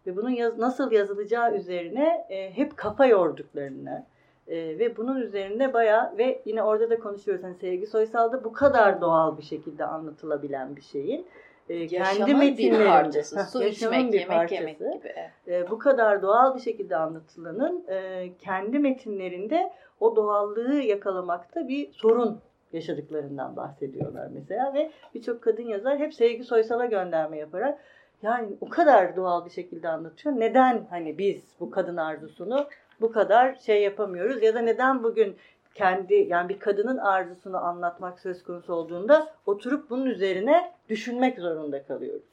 [0.08, 4.06] ve bunun yaz- nasıl yazılacağı üzerine e, hep kafa yorduklarını
[4.48, 7.44] e, ve bunun üzerinde bayağı ve yine orada da konuşuyoruz.
[7.44, 11.26] Hani Sevgi Soysal'da bu kadar doğal bir şekilde anlatılabilen bir şeyin
[11.70, 13.40] e, kendi bir parçası.
[13.40, 14.62] Heh, Su içmek, bir yemek parçası.
[14.62, 15.14] yemek gibi.
[15.48, 22.40] E, bu kadar doğal bir şekilde anlatılanın e, kendi metinlerinde o doğallığı yakalamakta bir sorun
[22.74, 27.80] yaşadıklarından bahsediyorlar mesela ve birçok kadın yazar hep Sevgi Soysal'a gönderme yaparak
[28.22, 30.40] yani o kadar doğal bir şekilde anlatıyor.
[30.40, 32.68] Neden hani biz bu kadın arzusunu
[33.02, 35.36] bu kadar şey yapamıyoruz ya da neden bugün
[35.76, 42.24] kendi yani bir kadının arzusunu anlatmak söz konusu olduğunda oturup bunun üzerine düşünmek zorunda kalıyoruz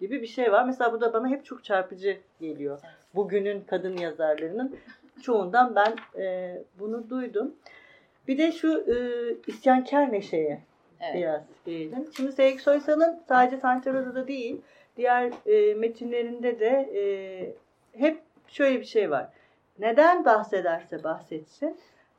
[0.00, 0.64] gibi bir şey var.
[0.64, 2.78] Mesela bu da bana hep çok çarpıcı geliyor.
[3.14, 4.76] Bugünün kadın yazarlarının
[5.22, 7.54] çoğundan ben e, bunu duydum.
[8.28, 8.96] Bir de şu e,
[9.46, 10.60] isyankar neşeye
[11.00, 11.14] Evet.
[11.14, 12.06] biraz diyelim.
[12.16, 14.60] Şimdi Sevgi Soysal'ın sadece Tanteroza'da değil,
[14.96, 17.02] diğer e, metinlerinde de e,
[18.00, 19.28] hep şöyle bir şey var.
[19.78, 21.76] Neden bahsederse bahsetsin,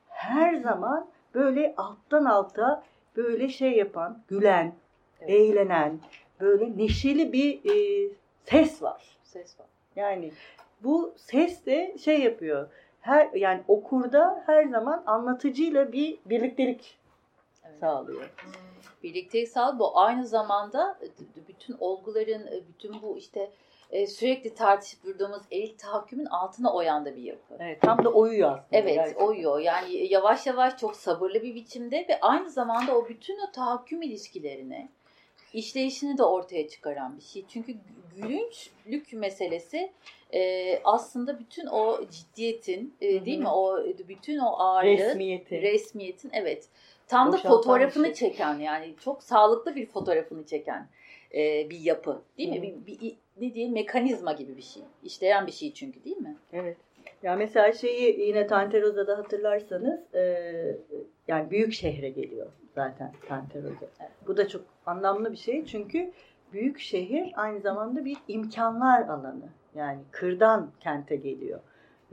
[0.10, 2.84] her zaman böyle alttan alta
[3.16, 4.74] böyle şey yapan, gülen,
[5.20, 5.30] Evet.
[5.30, 6.00] eğlenen,
[6.40, 8.10] böyle neşeli bir e,
[8.46, 9.18] ses var.
[9.24, 9.68] Ses var.
[9.96, 10.32] Yani
[10.84, 12.68] bu ses de şey yapıyor.
[13.02, 16.98] Her yani okurda her zaman anlatıcıyla bir birliktelik
[17.66, 17.78] Evet.
[17.80, 18.30] sağlıyor.
[19.04, 21.08] Birliktelik sağ bu aynı zamanda e,
[21.48, 23.52] bütün olguların, e, bütün bu işte
[23.90, 27.56] e, sürekli tartışıp durduğumuz elit tahakkümün altına oyan da bir yapı.
[27.60, 28.68] Evet, tam da oyuyor aslında.
[28.72, 29.26] Evet, gerçekten.
[29.26, 29.60] oyuyor.
[29.60, 34.90] Yani yavaş yavaş çok sabırlı bir biçimde ve aynı zamanda o bütün o tahakküm ilişkilerini,
[35.54, 37.46] işleyişini de ortaya çıkaran bir şey.
[37.48, 37.76] Çünkü
[38.16, 39.92] gülünçlük meselesi
[40.34, 43.50] e, aslında bütün o ciddiyetin, e, değil mi?
[43.50, 45.62] O bütün o ağırlığı, resmiyeti.
[45.62, 46.68] resmiyetin evet.
[47.08, 48.30] Tam da Boşaltan fotoğrafını bir şey.
[48.30, 50.88] çeken yani çok sağlıklı bir fotoğrafını çeken
[51.36, 52.58] e, bir yapı değil mi?
[52.58, 52.62] Hı.
[52.62, 54.84] Bir, bir, ne diye mekanizma gibi bir şey.
[55.04, 56.38] İşleyen bir şey çünkü değil mi?
[56.54, 56.78] Evet.
[57.24, 60.78] Ya mesela şeyi yine Tanteroza'da hatırlarsanız e,
[61.28, 63.86] yani büyük şehre geliyor zaten Tanteroza.
[64.00, 64.12] Evet.
[64.28, 66.12] Bu da çok anlamlı bir şey çünkü
[66.54, 69.50] büyük şehir aynı zamanda bir imkanlar alanı.
[69.76, 71.60] Yani kırdan kente geliyor.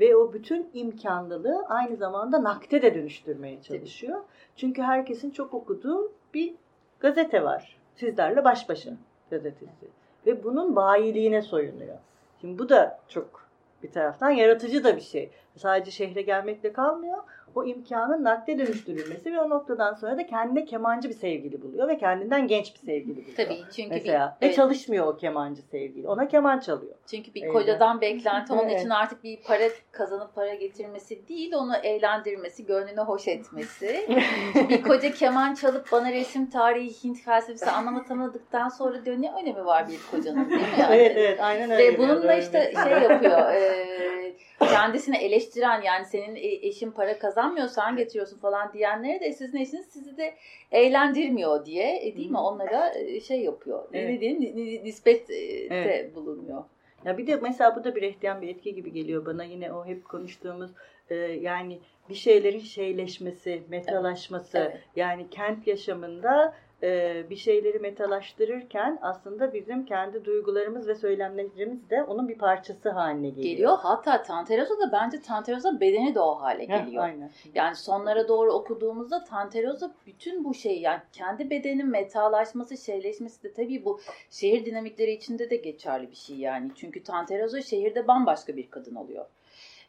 [0.01, 4.21] Ve o bütün imkanlılığı aynı zamanda nakde de dönüştürmeye çalışıyor.
[4.57, 6.55] Çünkü herkesin çok okuduğu bir
[7.01, 7.76] gazete var.
[7.97, 8.91] Sizlerle baş başa
[9.31, 9.89] gazetesi.
[10.27, 11.97] Ve bunun bayiliğine soyunuyor.
[12.41, 13.47] Şimdi bu da çok
[13.83, 15.31] bir taraftan yaratıcı da bir şey.
[15.57, 17.19] Sadece şehre gelmekle kalmıyor.
[17.57, 21.99] O imkanın nakde dönüştürülmesi ve o noktadan sonra da kendine kemancı bir sevgili buluyor ve
[21.99, 23.37] kendinden genç bir sevgili buluyor.
[23.37, 26.09] Tabii çünkü Mesela bir, ve evet, çalışmıyor o kemancı sevgili.
[26.09, 26.95] Ona keman çalıyor.
[27.07, 28.81] çünkü bir kocadan beklenti onun Evet.
[28.81, 34.07] için artık bir para kazanıp para getirmesi değil, onu eğlendirmesi, gönlünü hoş etmesi.
[34.69, 39.89] bir koca keman çalıp bana resim tarihi, Hint felsefesi anlatamadıktan sonra diyor ne önemi var
[39.89, 40.95] bir kocanın değil mi yani?
[40.95, 41.93] evet evet aynen öyle.
[41.93, 43.53] Ve bununla işte şey yapıyor.
[43.53, 43.97] e,
[44.61, 49.87] kendisini eleştiren yani senin e- eşin para kazanmıyor sen getiriyorsun falan diyenlere de sizin eşiniz
[49.87, 50.35] sizi de
[50.73, 53.85] eğlendirmiyor diye e, değil mi onlara e, şey yapıyor.
[53.93, 54.11] Evet.
[54.11, 56.15] Ne diyeyim ni- ni- nispet e, de Evet.
[56.15, 56.65] bulunuyor.
[57.05, 59.45] Ya bir de mesela bu da bir ehtiyan bir etki gibi geliyor bana.
[59.45, 60.71] Yine o hep konuştuğumuz
[61.11, 61.79] e, yani
[62.09, 64.59] bir şeylerin şeyleşmesi, metalaşması.
[64.59, 64.81] Evet.
[64.97, 72.29] Yani kent yaşamında e, bir şeyleri metalaştırırken aslında bizim kendi duygularımız ve söylemlerimiz de onun
[72.29, 73.51] bir parçası haline geliyor.
[73.51, 73.79] Geliyor.
[73.83, 77.05] Hatta Tanteroza da bence Tanteroza bedeni de o hale Heh, geliyor.
[77.05, 77.31] aynen.
[77.55, 83.85] Yani sonlara doğru okuduğumuzda Tanteroza bütün bu şey yani kendi bedenin metalaşması, şeyleşmesi de tabii
[83.85, 86.71] bu şehir dinamikleri içinde de geçerli bir şey yani.
[86.75, 89.27] Çünkü Tanteroza şehirde bambaşka bir kadın oluyor.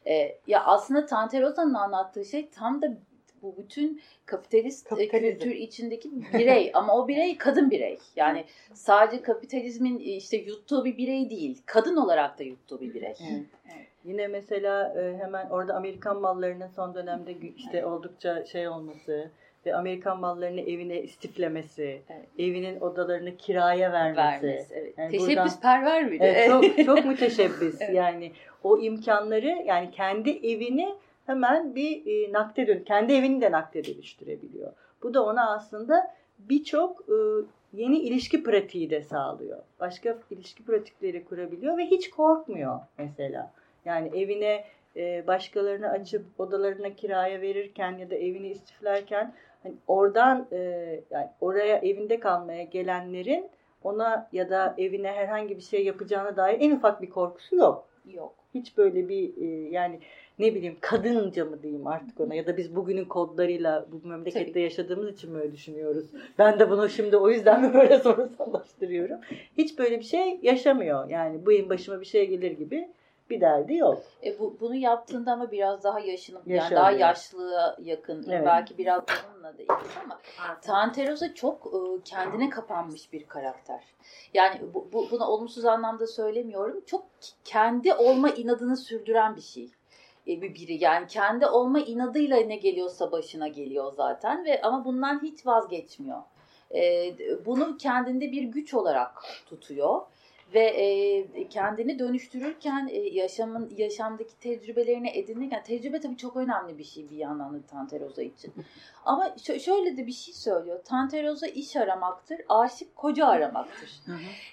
[0.06, 2.92] Ee, ya aslında Tanteroza'nın anlattığı şey tam da
[3.42, 5.38] bu bütün kapitalist e, Kapitalizm.
[5.38, 7.98] kültür içindeki bir birey ama o birey kadın birey.
[8.16, 13.14] Yani sadece kapitalizmin e, işte yuttuğu bir birey değil, kadın olarak da yuttuğu bir birey.
[13.30, 13.46] Evet.
[14.04, 19.30] Yine mesela e, hemen orada Amerikan mallarının son dönemde işte oldukça şey olması
[19.66, 22.28] ve Amerikan mallarını evine istiflemesi, Evet.
[22.38, 24.46] evinin odalarını kiraya vermesi.
[24.46, 24.74] Vermesi.
[24.74, 24.94] Evet.
[24.98, 26.26] Yani Teşebbüsperver bir de.
[26.26, 27.82] Evet, çok çok müteşebbis.
[27.82, 27.94] Evet.
[27.94, 30.94] Yani o imkanları yani kendi evini
[31.28, 34.72] hemen bir e, nakde dön kendi evini de nakde dönüştürebiliyor.
[35.02, 37.16] Bu da ona aslında birçok e,
[37.72, 39.58] yeni ilişki pratiği de sağlıyor.
[39.80, 43.52] Başka ilişki pratikleri kurabiliyor ve hiç korkmuyor mesela.
[43.84, 44.64] Yani evine
[44.96, 50.58] e, başkalarını açıp odalarına kiraya verirken ya da evini istiflerken hani oradan e,
[51.10, 53.48] yani oraya evinde kalmaya gelenlerin
[53.84, 57.88] ona ya da evine herhangi bir şey yapacağına dair en ufak bir korkusu yok.
[58.14, 58.34] Yok.
[58.54, 60.00] Hiç böyle bir e, yani
[60.38, 64.62] ne bileyim kadınca mı diyeyim artık ona ya da biz bugünün kodlarıyla bu memlekette Tabii.
[64.62, 66.04] yaşadığımız için mi öyle düşünüyoruz?
[66.38, 69.18] Ben de bunu şimdi o yüzden mi böyle sorunsallaştırıyorum?
[69.58, 71.08] Hiç böyle bir şey yaşamıyor.
[71.08, 72.88] Yani bu başıma bir şey gelir gibi
[73.30, 74.02] bir derdi yok.
[74.24, 78.46] E bu, bunu yaptığında ama biraz daha yaşını, yani daha yaşlıya yakın, Evet.
[78.46, 79.02] belki biraz
[79.34, 80.20] onunla da ilgili ama
[80.62, 83.84] Tanteroza çok e, kendine kapanmış bir karakter.
[84.34, 86.82] Yani bu, bu, bunu olumsuz anlamda söylemiyorum.
[86.86, 87.06] Çok
[87.44, 89.70] kendi olma inadını sürdüren bir şey.
[90.28, 95.46] Bir biri yani kendi olma inadıyla ne geliyorsa başına geliyor zaten ve ama bundan hiç
[95.46, 96.22] vazgeçmiyor.
[96.74, 97.14] E,
[97.46, 100.00] bunu kendinde bir güç olarak tutuyor
[100.54, 107.10] ve e, kendini dönüştürürken e, yaşamın yaşamdaki tecrübelerini edinirken tecrübe tabii çok önemli bir şey
[107.10, 108.54] bir yandan da Tanteroza için.
[109.04, 110.84] Ama şö- şöyle de bir şey söylüyor.
[110.84, 113.90] Tanteroza iş aramaktır, aşık koca aramaktır.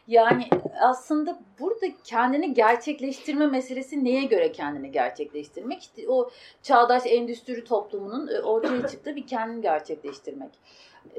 [0.07, 0.49] Yani
[0.81, 5.81] aslında burada kendini gerçekleştirme meselesi neye göre kendini gerçekleştirmek?
[5.81, 6.29] İşte o
[6.63, 10.51] çağdaş endüstri toplumunun e, ortaya çıktığı bir kendini gerçekleştirmek.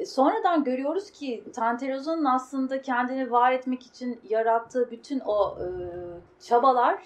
[0.07, 5.67] Sonradan görüyoruz ki Tanteroza'nın aslında kendini var etmek için yarattığı bütün o e,
[6.41, 7.03] çabalar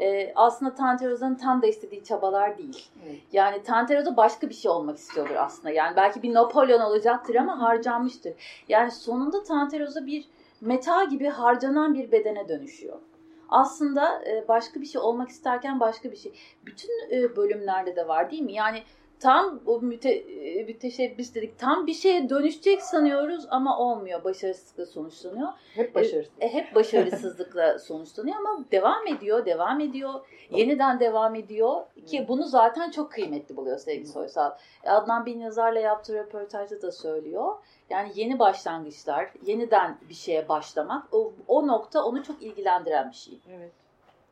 [0.00, 2.90] e, aslında Tanteroza'nın tam da istediği çabalar değil.
[3.06, 3.20] Evet.
[3.32, 5.70] Yani Tanteroza başka bir şey olmak istiyordur aslında.
[5.70, 8.34] Yani belki bir Napolyon olacaktır ama harcanmıştır.
[8.68, 10.28] Yani sonunda Tanteroza bir
[10.60, 12.98] meta gibi harcanan bir bedene dönüşüyor.
[13.48, 16.32] Aslında e, başka bir şey olmak isterken başka bir şey.
[16.66, 18.52] Bütün e, bölümlerde de var değil mi?
[18.52, 18.82] Yani
[19.20, 21.58] tam o müte, e, müteşebbis dedik.
[21.58, 24.24] Tam bir şeye dönüşecek sanıyoruz ama olmuyor.
[24.24, 25.48] Başarısızlıkla sonuçlanıyor.
[25.74, 26.32] Hep başarısız.
[26.40, 30.14] E, hep başarısızlıkla sonuçlanıyor ama devam ediyor, devam ediyor.
[30.50, 34.50] Yeniden devam ediyor ki bunu zaten çok kıymetli buluyor sevgili Soysal.
[34.84, 37.54] E, Adnan Bin Yazar'la yaptığı röportajda da söylüyor.
[37.90, 43.38] Yani yeni başlangıçlar, yeniden bir şeye başlamak o, o nokta onu çok ilgilendiren bir şey.
[43.56, 43.79] Evet.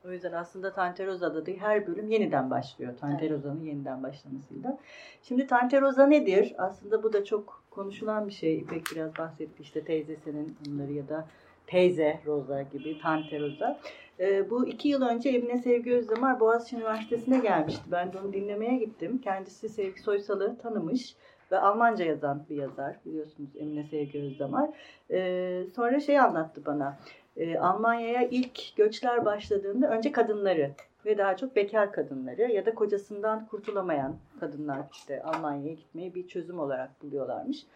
[0.09, 2.94] O yüzden aslında Tanteroza'da da her bölüm yeniden başlıyor.
[3.01, 4.79] Tanteroza'nın yeniden başlamasıyla.
[5.23, 6.55] Şimdi Tanteroza nedir?
[6.59, 8.59] Aslında bu da çok konuşulan bir şey.
[8.59, 11.27] İpek biraz bahsetti işte teyzesinin bunları ya da
[11.66, 13.81] teyze Roza gibi Tanteroza.
[14.21, 17.83] Ee, bu iki yıl önce Emine Sevgi Özdemir Boğaziçi Üniversitesi'ne gelmişti.
[17.92, 19.21] Ben de onu dinlemeye gittim.
[19.25, 21.16] Kendisi Sevgi Soysal'ı tanımış
[21.53, 24.71] ve Almanca yazan bir yazar biliyorsunuz Emine Sevgi Özdemir.
[25.11, 26.99] Ee, sonra şey anlattı bana.
[27.38, 30.70] Ee, Almanya'ya ilk göçler başladığında önce kadınları
[31.07, 36.61] ve daha çok bekar kadınları ya da kocasından kurtulamayan kadınlar işte Almanya'ya gitmeyi bir çözüm
[36.61, 37.66] olarak buluyorlarmış.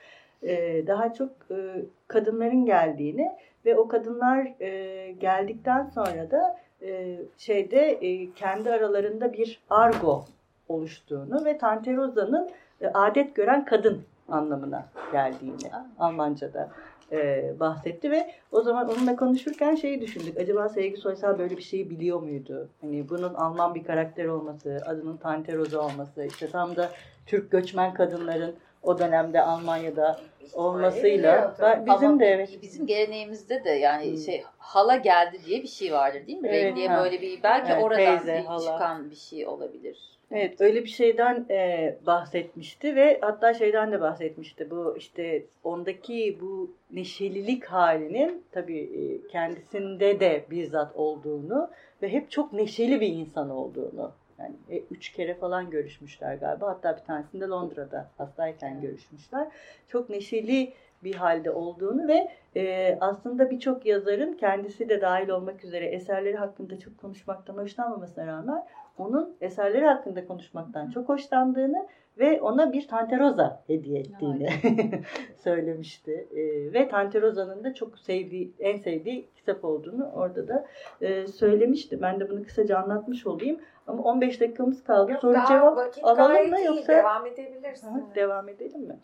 [0.43, 3.33] Ee, daha çok e, kadınların geldiğini
[3.65, 10.25] ve o kadınlar e, geldikten sonra da e, şeyde e, kendi aralarında bir argo
[10.69, 16.69] oluştuğunu ve Tanteroza'nın e, adet gören kadın anlamına geldiğini Almanca'da
[17.13, 20.41] e, bahsetti ve o zaman onunla konuşurken şeyi düşündük.
[20.41, 22.69] Acaba Sevgi Soysal böyle bir şeyi biliyor muydu?
[22.81, 26.91] Hani bunun Alman bir karakter olması, adının Tanteroza olması, işte tam da
[27.27, 30.21] Türk göçmen kadınların o dönemde Almanya'da
[30.55, 34.19] olmasıyla ben, bizim Ama de evet Bizim geleneğimizde de yani Hmm.
[34.19, 36.49] şey hala geldi diye bir şey vardır değil mi?
[36.49, 37.05] Evet, ha.
[37.05, 38.61] böyle bir belki Evet, oradan teyze, bir hala.
[38.61, 40.12] çıkan bir şey olabilir.
[40.35, 44.71] Evet öyle bir şeyden e, bahsetmişti ve hatta şeyden de bahsetmişti.
[44.71, 51.71] Bu işte ondaki bu neşelilik halinin tabii e, kendisinde de bizzat olduğunu
[52.03, 54.13] ve hep çok neşeli bir insan olduğunu.
[54.39, 56.69] Yani e, üç kere falan görüşmüşler galiba.
[56.69, 59.49] Hatta bir tanesinde Londra'da hastayken görüşmüşler.
[59.89, 60.73] Çok neşeli
[61.05, 66.79] bir halde olduğunu ve e, aslında birçok yazarın kendisi de dahil olmak üzere eserleri hakkında
[66.79, 68.65] çok konuşmaktan hoşlanmamasına rağmen
[68.99, 71.87] onun eserleri hakkında konuşmaktan çok hoşlandığını
[72.19, 74.49] ve ona bir Tanteroza hediye ettiğini
[75.45, 76.29] söylemişti.
[76.33, 80.67] E, ve Tanteroza'nın da çok sevdiği, en sevdiği kitap olduğunu orada da
[81.01, 82.03] e, söylemişti.
[82.03, 83.61] Ben de bunu kısaca anlatmış olayım.
[83.87, 85.13] Ama 15 dakikamız kaldı.
[85.13, 87.89] Yok, Soru cevap alalım mı yoksa Devam edebilirsin.
[87.89, 88.97] Ha, devam edelim mi?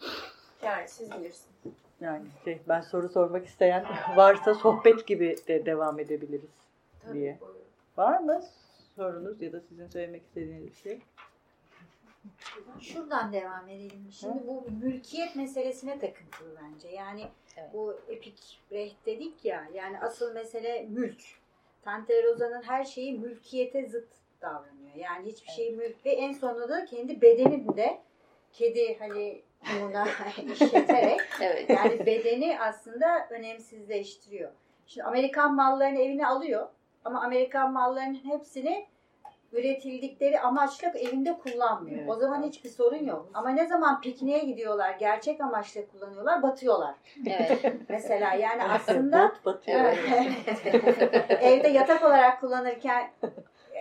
[0.64, 1.74] Yani siz bilirsiniz.
[2.00, 3.84] Yani şey, ben soru sormak isteyen
[4.16, 6.50] varsa sohbet gibi de devam edebiliriz.
[7.04, 7.38] Tabii, Diye.
[7.40, 7.60] buyurun.
[7.96, 8.40] Var mı
[8.98, 11.00] sorunuz ya da sizin söylemek istediğiniz bir şey?
[12.80, 14.06] Şuradan devam edelim.
[14.10, 16.88] Şimdi bu mülkiyet meselesine takıntılı bence.
[16.88, 17.70] Yani Evet.
[17.72, 21.22] bu epik Brecht dedik ya yani asıl mesele mülk.
[21.82, 24.08] Tante Roza'nın her şeyi mülkiyete zıt
[24.42, 24.94] davranıyor.
[24.96, 28.00] Yani hiçbir şey mülk ve en sonunda da kendi bedeninde
[28.52, 29.42] kedi hani
[29.82, 30.06] buna
[30.52, 31.70] işleterek Evet.
[31.70, 34.52] yani bedeni aslında önemsizleştiriyor.
[34.86, 36.68] Şimdi Amerikan mallarını evine alıyor
[37.08, 38.86] ama Amerikan mallarının hepsini
[39.52, 41.98] üretildikleri amaçla evinde kullanmıyor.
[41.98, 43.30] Evet, o zaman hiçbir sorun yok.
[43.34, 46.94] Ama ne zaman pikniğe gidiyorlar, gerçek amaçla kullanıyorlar, batıyorlar.
[47.26, 47.74] evet.
[47.88, 49.32] Mesela yani aslında
[51.40, 53.10] evde yatak olarak kullanırken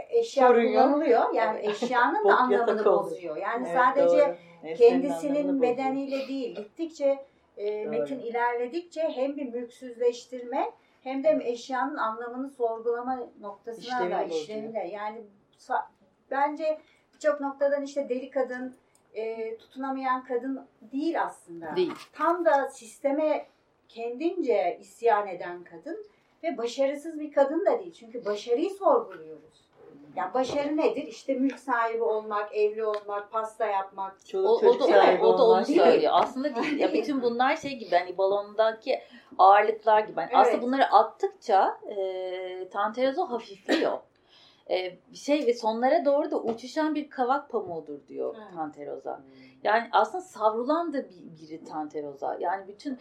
[0.09, 0.83] eşya Sorun yok.
[0.83, 1.33] kullanılıyor.
[1.33, 3.37] Yani eşyanın da anlamını bozuyor.
[3.37, 4.75] Yani Evet, sadece doğru.
[4.77, 7.25] Kendisinin bedeniyle değil gittikçe
[7.57, 10.71] e, metin ilerledikçe hem bir mülksüzleştirme
[11.07, 14.41] hem de eşyanın anlamını sorgulama noktasına İşlevini da bozuyor.
[14.41, 15.21] işlevine yani
[15.59, 15.85] sa-
[16.31, 16.79] bence
[17.13, 18.75] birçok noktadan işte deli kadın
[19.13, 21.75] e, tutunamayan kadın değil aslında.
[21.75, 21.93] Değil.
[22.13, 23.45] Tam da sisteme
[23.87, 26.05] kendince isyan eden kadın
[26.43, 27.93] ve başarısız bir kadın da değil.
[27.93, 29.66] Çünkü başarıyı sorguluyoruz.
[30.15, 31.07] Yani başarı nedir?
[31.07, 34.25] İşte mülk sahibi olmak, evli olmak, pasta yapmak.
[34.25, 35.67] Çoluk O, o çocuk da, sahibi o da onu olmak.
[35.67, 36.11] söylüyor.
[36.15, 36.79] Aslında değil.
[36.79, 38.99] Ya bütün bunlar şey gibi hani balondaki
[39.37, 40.21] ağırlıklar gibi.
[40.21, 40.61] Aslında Evet.
[40.61, 43.97] bunları attıkça e, Tanterozo hafifliyor.
[44.69, 48.53] E, bir şey ve sonlara doğru da uçuşan bir kavak pamuğudur diyor Evet.
[48.55, 49.21] Tanteroza.
[49.63, 52.37] Yani aslında savrulan da bir, biri Tanteroza.
[52.39, 52.97] Yani bütün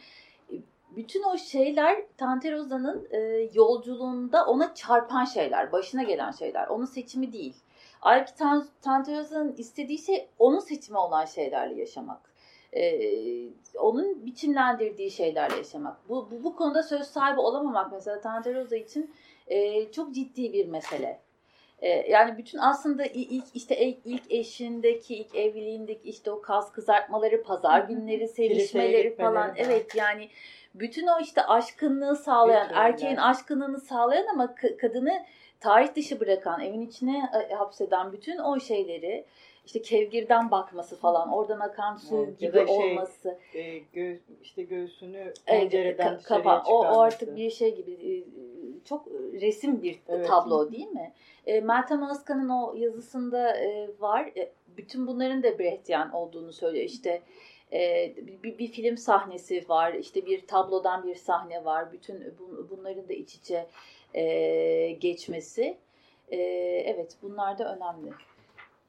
[0.91, 3.18] bütün o şeyler Tanteroza'nın e,
[3.55, 6.66] yolculuğunda ona çarpan şeyler, başına gelen şeyler.
[6.68, 7.57] Onun seçimi değil.
[8.01, 12.32] Halbuki Tan- Tanteroza'nın istediği şey onun seçimi olan şeylerle yaşamak.
[12.72, 16.09] e, onun biçimlendirdiği şeylerle yaşamak.
[16.09, 19.14] Bu, bu, bu konuda söz sahibi olamamak mesela Tante Rosa için
[19.47, 21.20] e, çok ciddi bir mesele.
[21.78, 27.80] E, yani bütün aslında ilk işte ilk eşindeki, ilk evliliğindeki işte o kas kızartmaları, pazar
[27.80, 29.55] günleri sevişmeleri falan.
[29.57, 30.28] Evet yani
[30.81, 35.24] bütün o işte aşkınlığı sağlayan, bütün erkeğin aşkınlığını sağlayan ama kadını
[35.61, 39.27] tarih dışı bırakan, evin içine e, hapseden bütün o şeyleri
[39.66, 43.39] işte kevgirden bakması falan, oradan akan su evet, gibi şey, olması.
[43.55, 48.12] E, göğüs, işte göğsünü pencereden evet, kapa, o, o artık bir şey gibi e,
[48.85, 49.07] çok
[49.41, 50.29] resim bir evet.
[50.29, 51.12] tablo değil mi?
[51.47, 54.33] E, Meltem Özkan'ın o yazısında e, var.
[54.37, 56.85] E, bütün bunların da Brechtyen olduğunu söylüyor.
[56.85, 57.22] İşte
[57.72, 59.92] e, bir, bir film sahnesi var.
[59.92, 61.92] işte bir tablodan bir sahne var.
[61.92, 63.66] Bütün bu, bunların da iç içe
[64.14, 65.78] e, geçmesi.
[66.28, 66.36] E,
[66.86, 68.12] evet bunlar da önemli.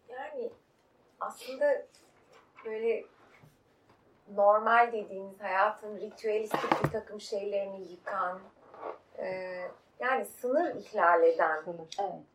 [0.10, 0.50] Yani
[1.20, 1.86] aslında
[2.66, 3.04] böyle
[4.36, 8.40] normal dediğimiz hayatın ritüelistik bir takım şeylerini yıkan,
[9.18, 9.28] e,
[10.00, 11.88] yani sınır ihlal eden sınır.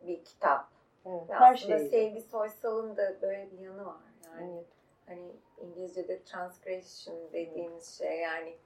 [0.07, 0.69] bir kitap.
[1.07, 1.89] Evet, her aslında şey.
[1.89, 3.97] Sevgi Soysal'ın da böyle bir yanı var.
[4.25, 4.67] Yani evet.
[5.13, 8.57] Hani İngilizce'de transgression dediğimiz şey yani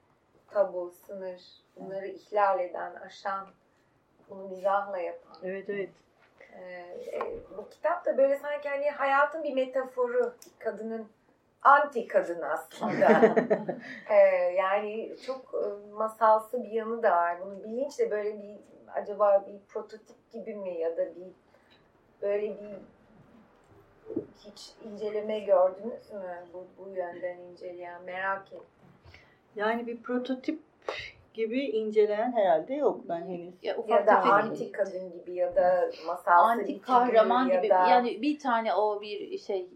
[0.50, 1.42] tabu, sınır,
[1.76, 3.46] bunları ihlal eden, aşan,
[4.30, 5.36] bunu mizahla yapan.
[5.42, 5.90] Evet, evet.
[6.52, 6.98] Ee,
[7.56, 11.08] bu kitap da böyle sanki hani hayatın bir metaforu, kadının
[11.62, 13.34] anti kadın aslında.
[14.10, 14.14] ee,
[14.56, 17.40] yani çok e, masalsı bir yanı da var.
[17.40, 18.58] Bunu bilinçle böyle bir
[18.94, 21.32] acaba bir prototip gibi mi ya da bir
[22.22, 22.76] böyle bir
[24.44, 28.60] hiç inceleme gördünüz mü bu, bu yönden inceleyen merak ettim.
[29.56, 30.60] Yani bir prototip
[31.34, 33.54] gibi inceleyen herhalde yok ben henüz.
[33.62, 37.88] Ya, ufak ya da anti kadın gibi ya da masal anti kahraman gibi da...
[37.88, 39.68] yani bir tane o bir şey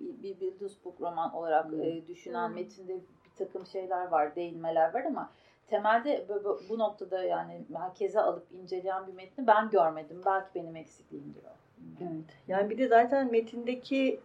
[0.00, 1.82] bir Bildus Book roman olarak hmm.
[1.82, 2.54] e, düşünen hmm.
[2.54, 5.30] metinde bir takım şeyler var, değinmeler var ama
[5.66, 6.26] temelde
[6.68, 10.22] bu noktada yani merkeze alıp inceleyen bir metni ben görmedim.
[10.26, 11.59] Belki benim eksikliğimdir o.
[12.00, 12.38] Evet.
[12.48, 14.20] Yani bir de zaten metindeki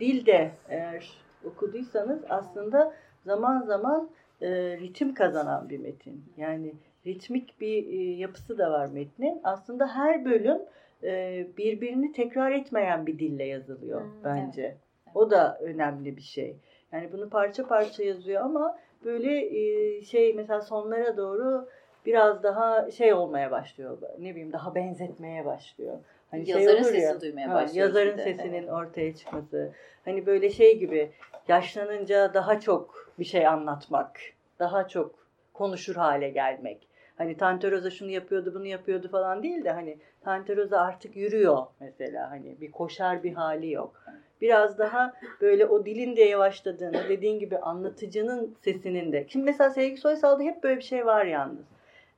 [0.00, 1.10] dil de eğer
[1.44, 2.92] okuduysanız aslında
[3.24, 4.10] zaman zaman
[4.42, 4.48] e,
[4.80, 6.24] ritim kazanan bir metin.
[6.36, 6.74] Yani
[7.06, 9.40] ritmik bir e, yapısı da var metnin.
[9.44, 10.58] Aslında her bölüm
[11.02, 14.62] e, birbirini tekrar etmeyen bir dille yazılıyor hmm, bence.
[14.62, 14.76] Evet.
[15.14, 16.56] O da önemli bir şey.
[16.92, 21.68] Yani bunu parça parça yazıyor ama böyle e, şey mesela sonlara doğru
[22.06, 23.98] biraz daha şey olmaya başlıyor.
[24.18, 25.98] Ne bileyim daha benzetmeye başlıyor.
[26.30, 27.86] Hani şey yazarın şey sesini ya, duymaya başlıyor.
[27.86, 28.70] Yazarın sesinin evet.
[28.70, 29.72] ortaya çıkması.
[30.04, 31.10] Hani böyle şey gibi
[31.48, 34.20] yaşlanınca daha çok bir şey anlatmak.
[34.58, 35.14] Daha çok
[35.54, 36.88] konuşur hale gelmek.
[37.18, 41.66] Hani Tante Rosa şunu yapıyordu bunu yapıyordu falan değil de hani Tante Rosa artık yürüyor
[41.80, 42.30] mesela.
[42.30, 44.02] Hani bir koşar bir hali yok
[44.40, 49.26] biraz daha böyle o dilin de yavaşladığını, dediğin gibi anlatıcının sesinin de.
[49.28, 51.66] Şimdi mesela Sevgi Soysal'da hep böyle bir şey var yalnız.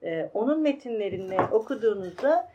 [0.02, 2.48] Ee, onun metinlerini okuduğunuzda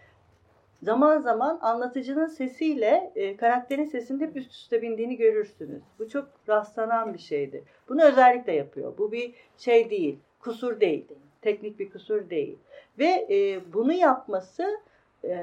[0.84, 5.84] zaman zaman anlatıcının sesiyle e, karakterin sesinin hep üst üste bindiğini görürsünüz.
[6.00, 7.64] Bu çok rastlanan bir şeydi.
[7.90, 8.98] Bunu özellikle yapıyor.
[8.98, 11.06] Bu bir şey değil, kusur değil.
[11.42, 12.58] Teknik bir kusur değil.
[13.00, 14.80] Ve e, bunu yapması
[15.24, 15.38] e,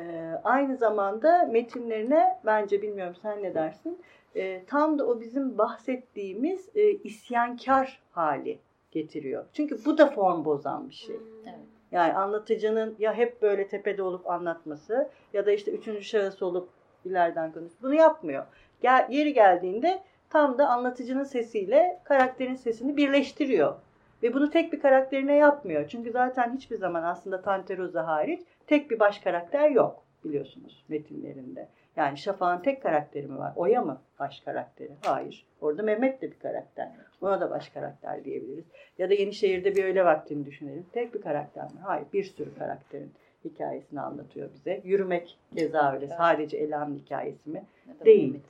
[0.45, 3.99] aynı zamanda metinlerine bence bilmiyorum sen ne dersin
[4.35, 8.59] e, tam da o bizim bahsettiğimiz e, isyankar hali
[8.91, 9.47] getiriyor.
[9.53, 11.17] Çünkü bu da form bozan bir şey.
[11.17, 11.25] Hmm.
[11.45, 11.80] Evet.
[11.93, 16.69] Yani anlatıcının ya hep böyle tepede olup anlatması ya da işte üçüncü şahıs olup
[17.05, 17.73] ileriden konuş.
[17.83, 18.47] Bunu yapmıyor.
[18.81, 23.75] Gel, yeri geldiğinde tam da anlatıcının sesiyle karakterin sesini birleştiriyor.
[24.23, 25.89] Ve bunu tek bir karakterine yapmıyor.
[25.89, 31.69] Çünkü zaten hiçbir zaman aslında Tante Rosa hariç tek bir baş karakter yok biliyorsunuz metinlerinde.
[31.97, 33.53] Yani Şafak'ın tek karakteri mi var?
[33.57, 34.93] Oya mı baş karakteri?
[35.05, 35.47] Hayır.
[35.61, 36.89] Orada Mehmet de bir karakter.
[37.21, 38.65] Ona da baş karakter diyebiliriz.
[38.99, 40.87] Ya da Yenişehir'de bir öyle vaktini düşünelim.
[40.93, 41.81] Tek bir karakter mi?
[41.83, 42.07] Hayır.
[42.13, 43.13] Bir sürü karakterin
[43.45, 44.81] hikayesini anlatıyor bize.
[44.85, 46.09] Yürümek keza öyle.
[46.09, 47.63] Sadece Ela'nın hikayesi mi?
[48.05, 48.41] Değil.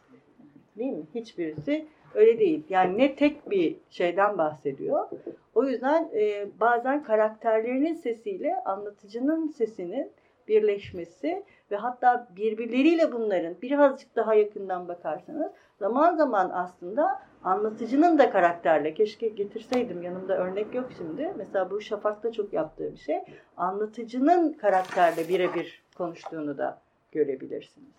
[0.79, 1.05] Değil mi?
[1.15, 2.65] Hiçbirisi öyle değil.
[2.69, 5.09] Yani ne tek bir şeyden bahsediyor.
[5.55, 10.11] O yüzden e, bazen karakterlerinin sesiyle anlatıcının sesinin
[10.51, 18.95] birleşmesi ve hatta birbirleriyle bunların birazcık daha yakından bakarsanız zaman zaman aslında anlatıcının da karakterle
[18.95, 21.33] keşke getirseydim yanımda örnek yok şimdi.
[21.37, 23.19] Mesela bu Şafak'ta çok yaptığı bir şey.
[23.57, 26.83] Anlatıcının karakterle birebir konuştuğunu da
[27.13, 27.95] görebilirsiniz.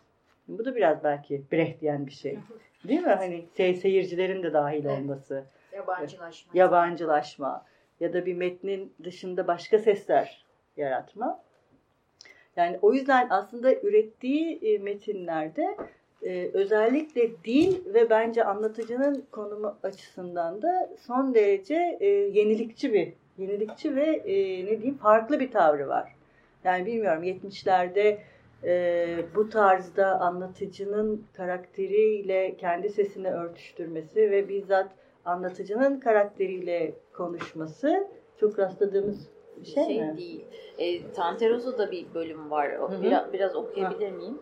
[0.48, 2.40] Bu da biraz belki Brechtyen bir şey.
[2.88, 3.08] Değil mi?
[3.08, 5.44] Hani şey, seyircilerin de dahil olması.
[5.74, 6.52] Yabancılaşma.
[6.54, 7.66] Yabancılaşma.
[8.00, 10.46] Ya da bir metnin dışında başka sesler
[10.78, 11.44] yaratma.
[12.56, 15.78] Yani o yüzden aslında ürettiği e, metinlerde
[16.24, 23.96] e, özellikle dil ve bence anlatıcının konumu açısından da son derece e, yenilikçi bir yenilikçi
[23.96, 24.22] ve
[24.66, 26.16] ne diyeyim farklı bir tavrı var.
[26.64, 28.18] Yani bilmiyorum 70'lerde
[28.64, 34.92] e, bu tarzda anlatıcının karakteriyle kendi sesini örtüştürmesi ve bizzat
[35.26, 38.08] anlatıcının karakteriyle konuşması
[38.40, 39.28] çok rastladığımız
[39.64, 40.18] şey, şey mi?
[40.18, 40.46] değil.
[40.78, 42.70] E, Tanterozo'da bir bölüm var.
[42.80, 43.02] O- Hı hı.
[43.02, 44.40] Biraz, biraz okuyabilir miyim?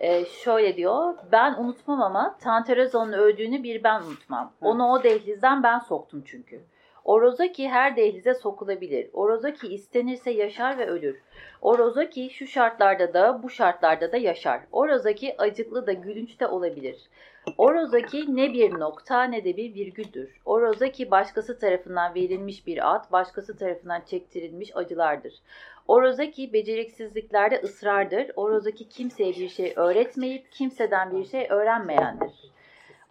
[0.00, 1.14] E, şöyle diyor.
[1.32, 4.52] Ben unutmam ama Tanterozo'nun öldüğünü bir ben unutmam.
[4.60, 4.68] Hı.
[4.68, 6.60] Onu o dehlizden ben soktum çünkü.
[7.04, 9.10] Orozaki her dehlize sokulabilir.
[9.12, 11.22] Orozaki istenirse yaşar ve ölür.
[11.62, 14.60] Orozaki şu şartlarda da bu şartlarda da yaşar.
[14.72, 16.96] Orozaki acıklı da gülünç de olabilir.
[17.58, 20.40] Orozaki ne bir nokta ne de bir virgüldür.
[20.44, 25.34] Orozaki başkası tarafından verilmiş bir ad, başkası tarafından çektirilmiş acılardır.
[25.88, 28.30] Orozaki beceriksizliklerde ısrardır.
[28.36, 32.50] Orozaki kimseye bir şey öğretmeyip kimseden bir şey öğrenmeyendir.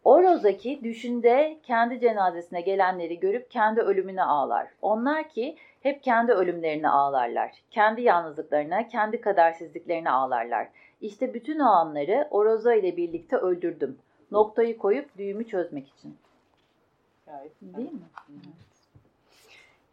[0.04, 4.68] Orozaki düşünde kendi cenazesine gelenleri görüp kendi ölümüne ağlar.
[4.82, 7.52] Onlar ki hep kendi ölümlerine ağlarlar.
[7.72, 10.68] Kendi yalnızlıklarına, kendi kadersizliklerine ağlarlar.
[11.02, 13.98] İşte bütün o anları Orozo ile birlikte öldürdüm.
[14.32, 16.18] Noktayı koyup düğümü çözmek için.
[17.26, 18.00] Gayet Değil mi?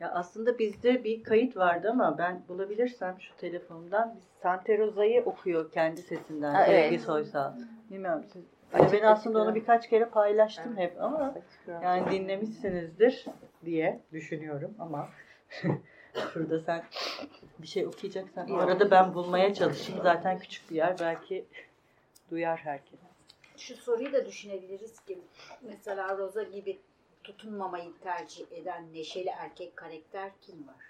[0.01, 5.73] Ya aslında bizde bir kayıt vardı ama ben bulabilirsem şu telefondan biz Sante Rosa'yı okuyor
[5.73, 7.01] kendi sesinden Ha, Sevgi evet.
[7.01, 7.53] Soysal.
[7.91, 8.43] Bilmiyorum siz.
[8.73, 11.35] Açık ben aslında onu birkaç kere paylaştım hep ama
[11.83, 13.25] yani dinlemişsinizdir
[13.65, 15.09] diye düşünüyorum ama
[16.33, 16.85] şurada sen
[17.59, 20.03] bir şey okuyacaksan arada ben bulmaya çalışayım.
[20.03, 21.45] Zaten küçük bir yer belki
[22.31, 23.06] duyar herkes.
[23.57, 25.19] Şu soruyu da düşünebiliriz ki
[25.63, 26.79] mesela Rosa gibi
[27.25, 30.85] tutunmamayı tercih eden neşeli erkek karakter kim var?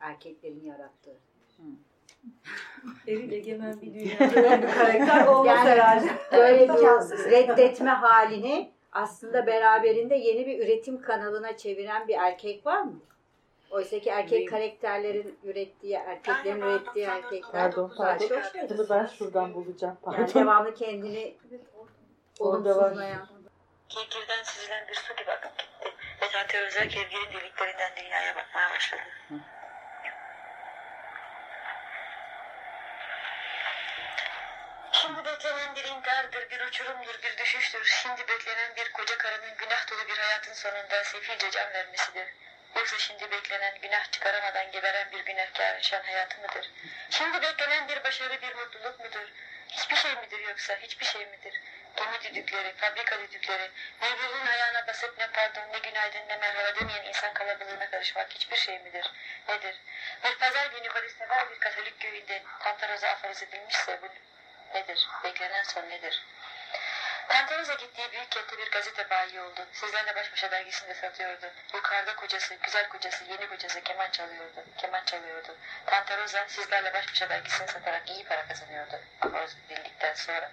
[0.00, 1.16] Erkeklerin yarattığı.
[3.08, 6.10] Eril egemen bir dünyada bir karakter olmaz Yani herhalde.
[6.32, 6.74] böyle bir
[7.30, 13.00] reddetme halini aslında beraberinde yeni bir üretim kanalına çeviren bir erkek var mı?
[13.70, 18.28] Oysa ki erkek karakterlerin ürettiği, erkeklerin ürettiği erkekler Pardon, pardon.
[18.70, 19.96] Bunu ben şuradan bulacağım.
[20.06, 20.40] yani Pardon.
[20.40, 21.34] devamlı kendini
[22.40, 22.94] Orada var.
[23.88, 25.94] Kevgirden süzülen bir su gibi akıp gitti.
[26.22, 29.02] Ve Tante Özel kevgirin deliklerinden dünyaya bakmaya başladı.
[34.92, 37.84] Şimdi beklenen bir intihardır, bir uçurumdur, bir düşüştür.
[38.02, 42.28] Şimdi beklenen bir koca karının günah dolu bir hayatın sonunda sefilce can vermesidir.
[42.76, 46.70] Yoksa şimdi beklenen günah çıkaramadan geberen bir günahkar yaşayan hayatı mıdır?
[47.10, 49.32] Şimdi beklenen bir başarı, bir mutluluk mudur?
[49.68, 50.76] Hiçbir şey midir yoksa?
[50.76, 51.60] Hiçbir şey midir?
[51.96, 53.70] Gemi düdükleri, fabrika düdükleri,
[54.02, 58.78] birbirinin ayağına basıp ne pardon, ne günaydın, ne merhaba demeyen insan kalabalığına karışmak hiçbir şey
[58.78, 59.12] midir?
[59.48, 59.76] Nedir?
[60.24, 64.08] Bir pazar günü Barisever bir Katolik köyünde Tantaroza aforoz edilmişse bu
[64.78, 65.08] nedir?
[65.24, 66.22] Beklenen son nedir?
[67.28, 69.66] Tantaroza gittiği büyük kentte bir gazete bayi oldu.
[69.72, 71.46] Sizlerle baş başa dergisinde satıyordu.
[71.74, 74.64] Yukarıda kocası, güzel kocası, yeni kocası keman çalıyordu.
[74.78, 75.56] Keman çalıyordu.
[75.86, 79.00] Tantaroza sizlerle baş başa dergisini satarak iyi para kazanıyordu.
[79.20, 80.50] Aforoz edildikten sonra.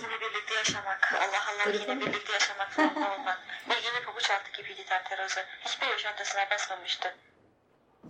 [0.00, 3.38] Şimdi birlikte yaşamak, Allah Allah yine birlikte yaşamak zorunda olmak.
[3.70, 4.82] Bir yeni pabuç altı gibiydi.
[5.64, 7.08] Hiçbir yaşantısına basmamıştı.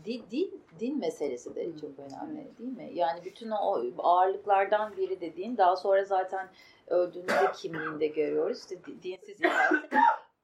[0.05, 2.91] Din, din, din meselesi de çok önemli değil mi?
[2.93, 6.49] Yani bütün o ağırlıklardan biri dediğin daha sonra zaten
[6.87, 8.61] öldüğünde kimliğinde görüyoruz.
[8.61, 9.39] İşte di- dinsiz.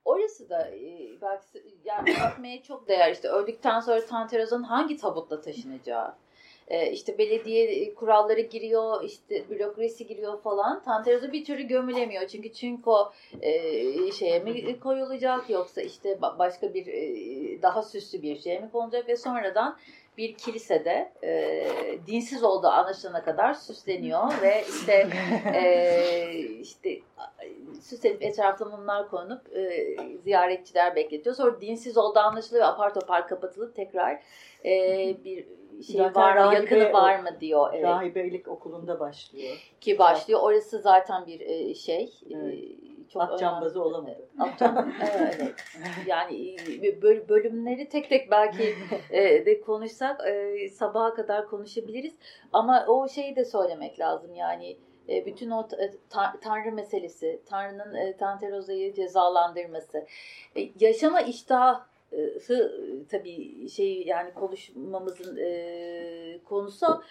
[0.04, 3.12] Orası da e, belki yani bakmaya çok değer.
[3.12, 6.14] İşte öldükten sonra Tanteroz'un hangi tabutla taşınacağı.
[6.72, 10.82] E, işte belediye kuralları giriyor, işte bürokrasi giriyor falan.
[10.82, 12.28] Tanteroz'u bir türlü gömülemiyor.
[12.28, 18.22] Çünkü çünkü o e, şeye mi koyulacak yoksa işte ba- başka bir e, daha süslü
[18.22, 19.78] bir şeye mi konulacak ve sonradan
[20.18, 21.64] bir kilisede e,
[22.06, 25.08] dinsiz olduğu anlaşılana kadar süsleniyor ve işte
[25.54, 27.00] e, işte
[27.80, 31.36] süslenip etrafına mumlar konup e, ziyaretçiler bekletiyor.
[31.36, 34.22] Sonra dinsiz olduğu anlaşılıyor ve apar topar kapatılıp tekrar
[34.64, 34.70] e,
[35.24, 35.46] bir
[35.82, 37.70] şey Zaten var mı, yakını var mı diyor.
[37.74, 39.74] Evet Rahibelik okulunda başlıyor.
[39.80, 40.40] ki başlıyor.
[40.42, 42.12] Orası zaten bir e, şey.
[42.30, 42.58] e, Evet.
[43.12, 43.40] Çok At önemli.
[43.40, 44.28] cambazı olamadı.
[44.38, 44.62] At
[45.14, 45.54] evet.
[46.06, 48.74] Yani e, böl- bölümleri tek tek belki
[49.10, 52.14] e, de konuşsak e, sabaha kadar konuşabiliriz.
[52.52, 54.76] Ama o şeyi de söylemek lazım yani
[55.08, 60.06] bütün o ta- ta- Tanrı meselesi, Tanrı'nın Tanteroza'yı cezalandırması,
[60.80, 61.82] yaşama iştahı
[63.10, 65.38] tabii şey yani konuşmamızın
[66.44, 67.02] konusu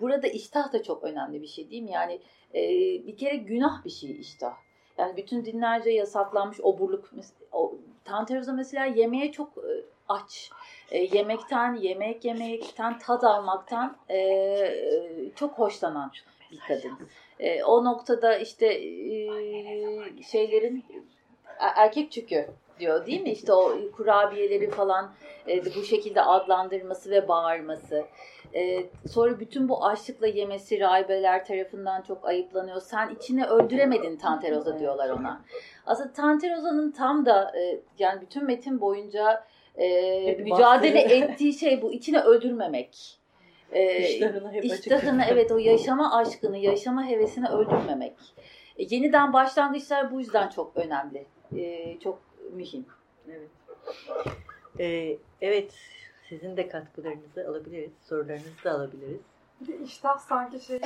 [0.00, 1.90] burada iştah da çok önemli bir şey değil mi?
[1.90, 2.20] Yani
[3.06, 4.54] bir kere günah bir şey iştah.
[5.00, 7.10] Yani bütün dinlerce yasaklanmış oburluk.
[7.52, 7.74] O,
[8.52, 10.50] mesela yemeğe çok e, aç.
[10.90, 16.12] E, yemekten, yemek yemekten, tad almaktan e, e, çok hoşlanan
[16.52, 16.98] bir kadın.
[17.40, 20.84] E, o noktada işte e, şeylerin
[21.58, 22.46] er- erkek çükü
[22.80, 23.30] diyor değil mi?
[23.40, 25.12] İşte o kurabiyeleri falan
[25.48, 28.04] e, bu şekilde adlandırması ve bağırması.
[28.54, 32.80] E, sonra bütün bu açlıkla yemesi rahibeler tarafından çok ayıplanıyor.
[32.80, 35.40] Sen içine öldüremedin Tanteroza diyorlar ona.
[35.86, 39.44] Aslında Tanteroza'nın tam da e, yani bütün metin boyunca
[39.76, 41.30] e, Hep mücadele bahsediyor.
[41.30, 41.92] ettiği şey bu.
[41.92, 43.20] İçine öldürmemek.
[43.72, 44.08] E,
[44.62, 48.14] İştahını hep evet o yaşama aşkını, yaşama hevesini öldürmemek.
[48.78, 51.26] E, yeniden başlangıçlar bu yüzden çok önemli.
[51.56, 52.18] E, çok
[52.52, 52.86] mühim.
[53.28, 53.48] Evet.
[54.80, 55.74] Ee, evet,
[56.28, 59.20] sizin de katkılarınızı alabiliriz, sorularınızı da alabiliriz.
[59.60, 60.80] Bir de iştah sanki şey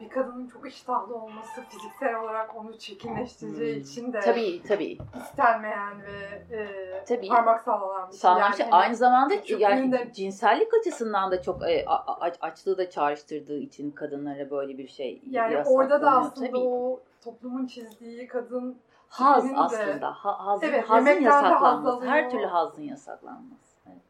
[0.00, 3.82] bir kadının çok iştahlı olması fiziksel olarak onu çirkinleştireceği Hmm.
[3.82, 4.98] için de Tabii tabii.
[5.24, 7.28] istenmeyen ve e, Tabii.
[7.28, 8.20] parmak sallanan bir şey.
[8.20, 8.66] Sağlam şey.
[8.70, 14.50] Aynı zamanda yani cinsellik açısından da çok e, a- a- açlığı da çağrıştırdığı için kadınlara
[14.50, 16.58] böyle bir şey yani orada da aslında Tabii.
[16.58, 18.78] o toplumun çizdiği kadın
[19.10, 20.12] haz de- aslında.
[20.12, 22.06] Ha, hazın, Evet, hazın de yasaklanması.
[22.06, 23.76] Her türlü hazın yasaklanması.
[23.86, 24.00] Evet.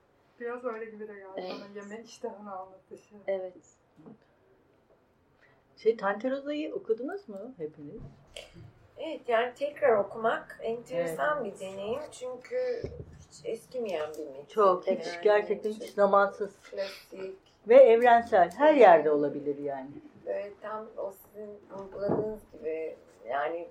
[0.40, 1.52] biraz öyle gibi de geldi Evet.
[1.60, 3.14] bana yeme iştahını anlatışı.
[3.26, 3.54] evet.
[5.76, 8.00] Şey, Tanteroza'yı okudunuz mu hepiniz?
[8.98, 12.82] Evet yani tekrar okumak enteresan bir deneyim çünkü
[13.30, 14.44] hiç eskimeyen bir metin.
[14.48, 17.34] Çok, Yani hiç gerçekten hiç zamansız Klasik,
[17.68, 18.50] ve evrensel.
[18.56, 19.90] Her yerde olabilir yani.
[20.26, 22.96] böyle tam o sizin vurguladığınız gibi
[23.28, 23.68] yani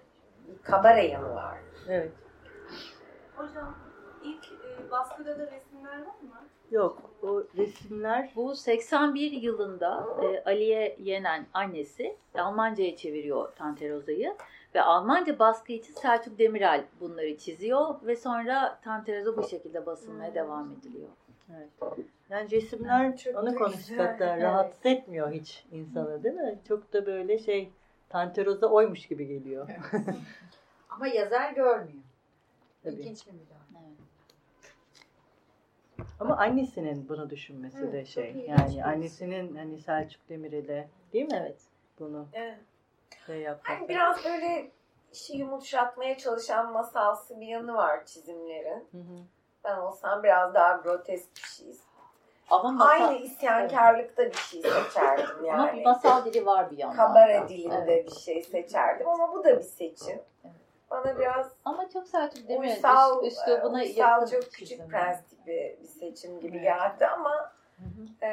[0.63, 1.57] kabare yanı var.
[1.89, 2.11] Evet.
[3.35, 3.75] Hocam
[4.23, 6.43] ilk e, baskıda da resimler var mı?
[6.71, 14.35] Yok, o resimler Bu 81 yılında e, Aliye Yenen annesi Almanca'ya çeviriyor Tanteroza'yı
[14.75, 20.71] ve Almanca baskı için Selçuk Demirel bunları çiziyor ve sonra Tanteroza bu şekilde basılmaya devam
[20.71, 21.09] ediliyor.
[21.57, 21.97] Evet.
[22.29, 24.43] Yani resimler onu konuştuk güzel, hatta evet.
[24.43, 26.59] rahatsız etmiyor hiç insanı değil mi?
[26.67, 27.69] Çok da böyle şey
[28.09, 29.69] Tanteroza oymuş gibi geliyor.
[30.89, 32.03] Ama yazar görmüyor.
[32.83, 32.93] Tabii.
[32.95, 33.85] İlginç bir müdahale.
[33.85, 33.97] Evet.
[36.19, 38.35] Ama annesinin bunu düşünmesi Evet, de şey.
[38.47, 38.83] Yani birisi.
[38.83, 41.37] annesinin hani Selçuk Demirel'e değil mi?
[41.41, 41.61] Evet.
[41.99, 42.59] Bunu Evet.
[43.25, 43.71] şey yapması.
[43.79, 44.71] Yani biraz böyle
[45.13, 48.87] işi yumuşatmaya çalışan masalsı bir yanı var çizimlerin.
[48.91, 49.23] Hı hı.
[49.63, 51.75] Ben olsam biraz daha grotesk bir şey.
[52.49, 55.81] Ama masal, Aynı isyankarlıkta bir şey seçerdim ama yani.
[55.83, 56.95] masal dili var bir yandan.
[56.97, 57.49] Kabare da.
[57.49, 58.05] dilinde Evet.
[58.11, 60.19] bir şey seçerdim ama bu da bir seçim.
[60.43, 60.53] Evet.
[60.91, 64.89] Bana biraz Ama çok Selçuk Demirel'in uysal, üst, üslubuna uysal yakın çok küçük çizimler.
[64.89, 66.63] prens tipi bir seçim gibi Evet.
[66.63, 68.25] geldi ama Hı hı.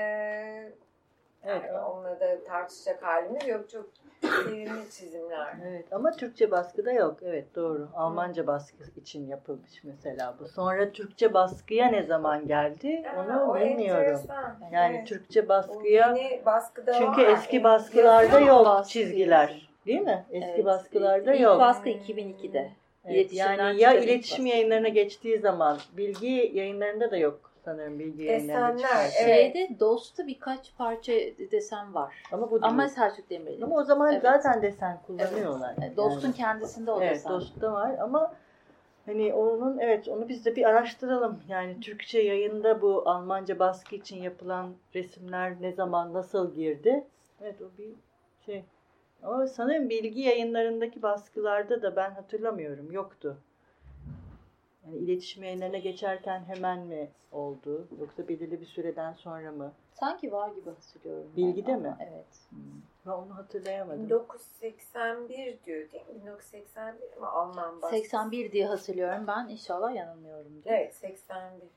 [1.47, 3.71] yani onunla da tartışacak halimiz yok.
[3.71, 3.87] Çok
[4.23, 5.55] sevimli çizimler.
[5.69, 7.17] Evet ama Türkçe baskıda yok.
[7.23, 7.89] Evet doğru.
[7.95, 10.49] Almanca baskı için yapılmış mesela bu.
[10.49, 14.03] Sonra Türkçe baskıya ne zaman geldi Ha, onu o bilmiyorum.
[14.03, 14.57] enteresan.
[14.73, 15.09] Yani Evet.
[15.09, 17.29] Türkçe baskıya baskıda çünkü var.
[17.33, 19.69] eski baskılarda yok baskı çizgiler.
[19.87, 20.25] Değil mi?
[20.31, 20.65] Eski Evet.
[20.65, 21.61] baskılarda İlk yok.
[21.61, 22.71] baskı 2002'de.
[23.05, 24.57] Evet, yani ya ilk iletişim baskı.
[24.57, 29.25] yayınlarına geçtiği zaman bilgi yayınlarında da yok sanırım bilgi yayınlarında Desenler, çıkarken.
[29.25, 29.53] evet.
[29.55, 31.13] Şeyde Dost'ta birkaç parça
[31.51, 32.15] desen var.
[32.33, 32.63] Ama bu değil.
[32.73, 33.71] Ama Ama, Selçuk Demirel'in.
[33.71, 34.23] o zaman Evet.
[34.23, 35.75] zaten desen kullanıyorlar.
[35.83, 36.35] Evet, Dost'un Yani.
[36.37, 37.33] kendisinde o Evet, desen.
[37.33, 38.33] Dost'ta var ama
[39.07, 41.41] hani onun evet onu biz de bir araştıralım.
[41.49, 47.05] Yani Türkçe yayında bu Almanca baskı için yapılan resimler ne zaman nasıl girdi?
[47.43, 47.91] Evet o bir
[48.47, 48.65] şey.
[49.23, 53.37] Ama sanırım bilgi yayınlarındaki baskılarda da ben hatırlamıyorum yoktu.
[54.87, 59.73] Yani iletişim yayınlarına geçerken hemen mi oldu yoksa belirli bir süreden sonra mı?
[59.93, 61.31] Sanki var gibi hatırlıyorum.
[61.37, 61.97] ben Bilgide ama mi?
[62.01, 62.49] Evet.
[63.07, 64.05] Ben onu hatırlayamadım.
[64.05, 66.15] 1981 diyor değil mi?
[66.21, 68.03] 1981 mi Alman baskısı?
[68.03, 69.49] 81 diye hatırlıyorum ben.
[69.49, 70.63] İnşallah yanılmıyorum.
[70.67, 71.69] Evet 81.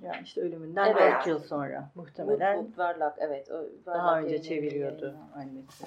[0.00, 1.12] Yani işte ölümünden Evet.
[1.16, 2.62] 4 yıl sonra muhtemelen.
[2.62, 3.50] Wood, Verlag evet.
[3.50, 5.84] o Verlag Daha önce çeviriyordu annesi.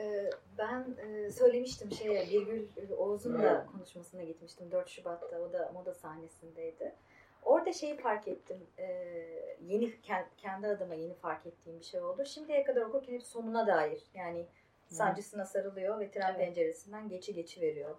[0.00, 2.66] Ee, Ben e, söylemiştim şeye Birgül
[2.98, 6.94] Oğuz'un da konuşmasına gitmiştim 4 Şubat'ta o da moda sahnesindeydi.
[7.42, 8.66] Orada şeyi fark ettim.
[8.78, 8.86] e,
[9.66, 12.24] Yeni kend- kendi adıma yeni fark ettiğim bir şey oldu.
[12.24, 14.02] Şimdiye kadar okurken hep sonuna dair.
[14.14, 14.46] Yani
[14.88, 16.38] sancısına sarılıyor ve tren Evet.
[16.40, 17.96] penceresinden geçi geçi veriyor.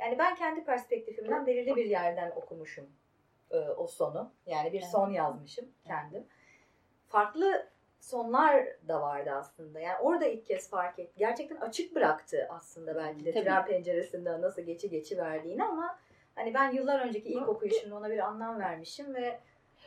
[0.00, 2.86] Yani ben kendi perspektifimden belirli bir yerden okumuşum
[3.50, 4.32] e, o sonu.
[4.46, 6.26] Yani bir son yazmışım kendim.
[7.08, 7.68] Farklı
[8.00, 9.80] sonlar da vardı aslında.
[9.80, 11.14] Yani orada ilk kez fark ettim.
[11.18, 13.44] Gerçekten açık bıraktı aslında belki de Tabii.
[13.44, 15.98] tren penceresinden nasıl geçi geçi verdiğini ama
[16.34, 19.38] hani ben yıllar önceki ilk okuyuşumda ona bir anlam vermişim ve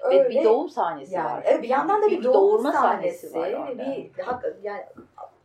[0.02, 1.44] öyle bir doğum sahnesi yani var.
[1.46, 3.86] evet, bir yandan da bir, Bir doğum doğurma sahnesi, sahnesi var orada.
[4.18, 4.84] bir hak, yani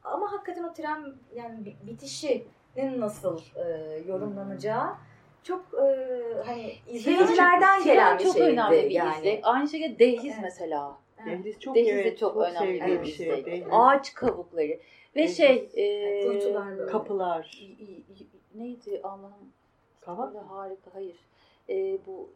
[0.05, 3.63] ama hakikaten o tren yani bi- bitişinin nasıl e,
[4.07, 4.87] yorumlanacağı
[5.43, 6.15] çok e,
[6.47, 8.47] hani izleyicilerden gelen bir çok şeydi.
[8.53, 9.17] önemli bir yani.
[9.19, 9.41] izlek.
[9.43, 10.43] Aynı şekilde dehliz Evet.
[10.43, 10.97] mesela.
[11.27, 13.27] Dehliz çok, Dehliz de evet, çok, önemli sevdiğim bir bir şey.
[13.27, 13.47] izlek.
[13.47, 13.67] Dehliz.
[13.71, 14.67] Ağaç kabukları.
[14.69, 14.81] Ve
[15.15, 15.37] Dehliz.
[15.37, 15.69] şey...
[15.77, 16.91] E, Kuytular böyle.
[16.93, 17.59] Kapılar.
[17.61, 19.53] y- y- y- Neydi Allah'ım?
[20.01, 20.41] Kavak mı?
[20.41, 20.95] harika.
[20.95, 21.17] Hayır.
[21.69, 22.31] E, bu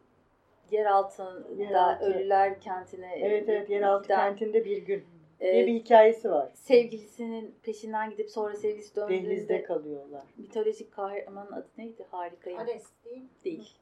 [0.71, 2.05] yer altında Yeraltı.
[2.05, 5.03] ölüler kentine Evet evet yeraltı giden, kentinde bir gün
[5.39, 6.51] e, diye bir hikayesi var.
[6.53, 10.23] sevgilisinin peşinden gidip sonra sevgilisi Dehlizde döndüğünde kalıyorlar.
[10.37, 12.05] mitolojik kahramanın adı neydi?
[12.11, 12.59] Harikayım.
[12.59, 13.23] Hades değil.
[13.45, 13.73] Değil.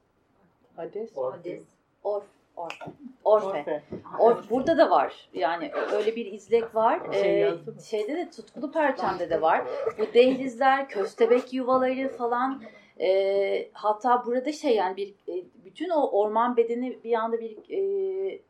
[0.76, 1.16] Hades.
[1.16, 1.62] Hades.
[2.04, 2.24] Orf.
[2.56, 2.84] Orfe.
[3.24, 3.46] Orfe.
[3.46, 3.82] Orfe.
[4.18, 4.50] Orf.
[4.50, 5.28] Burada da var.
[5.34, 7.00] Yani öyle bir izlek var.
[7.12, 7.54] Şey Ee,
[7.90, 9.66] şeyde de Tutkulu Perçem'de de var.
[9.98, 12.62] Bu dehlizler, köstebek yuvaları falan.
[13.00, 18.40] Ee, hatta burada şey yani bir e, bütün o orman bedeni bir anda bir e,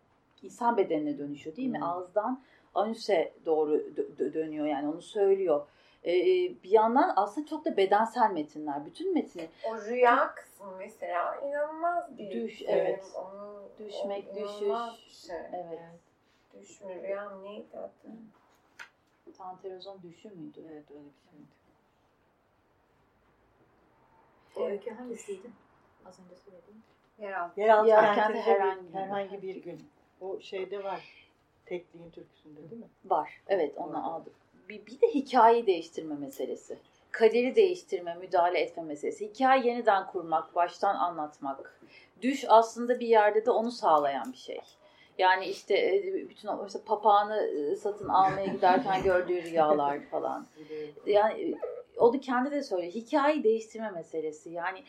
[0.43, 1.79] insan bedenine dönüşüyor değil mi?
[1.79, 1.85] Hmm.
[1.85, 2.41] Ağızdan
[2.75, 5.67] anüse doğru dö- dö- dönüyor yani onu söylüyor.
[6.07, 6.13] Ee,
[6.65, 8.87] bir yandan aslında çok da bedensel metinler.
[8.87, 12.69] Bütün metni O rüya kısmı mesela inanılmaz bir Düş, film.
[12.71, 13.05] evet.
[13.17, 14.61] Onu, Düşmek, o düşüş.
[14.61, 15.37] bir şey.
[15.53, 15.81] evet.
[16.61, 17.91] Düş mü rüya mı neydi adı?
[19.39, 20.61] Tanterozon düşü müydü?
[20.73, 21.41] Evet öyle bir şey.
[24.57, 25.51] O öykü hangisiydi?
[26.07, 26.83] Az önce söylediğim.
[27.19, 27.61] Yeraltı.
[27.61, 29.89] Yeraltı bir- herhangi herhangi, bir- bir gün.
[30.21, 31.29] O şeyde var.
[31.67, 32.89] Tekliğin türküsünde değil mi?
[33.05, 33.41] Var.
[33.49, 34.33] Evet onu aldık.
[34.69, 36.79] Bir, bir de hikayeyi değiştirme meselesi.
[37.13, 39.29] Kaderi değiştirme, müdahale etme meselesi.
[39.29, 41.81] Hikaye yeniden kurmak, baştan anlatmak.
[42.23, 44.61] Düş aslında bir yerde de onu sağlayan bir şey.
[45.19, 50.47] Yani işte e, bütün o işte papağanı e, satın almaya giderken gördüğü rüyalar falan.
[51.07, 51.55] Yani e,
[51.99, 52.93] onu kendi de söylüyor.
[52.93, 54.51] Hikayeyi değiştirme meselesi.
[54.51, 54.85] Yani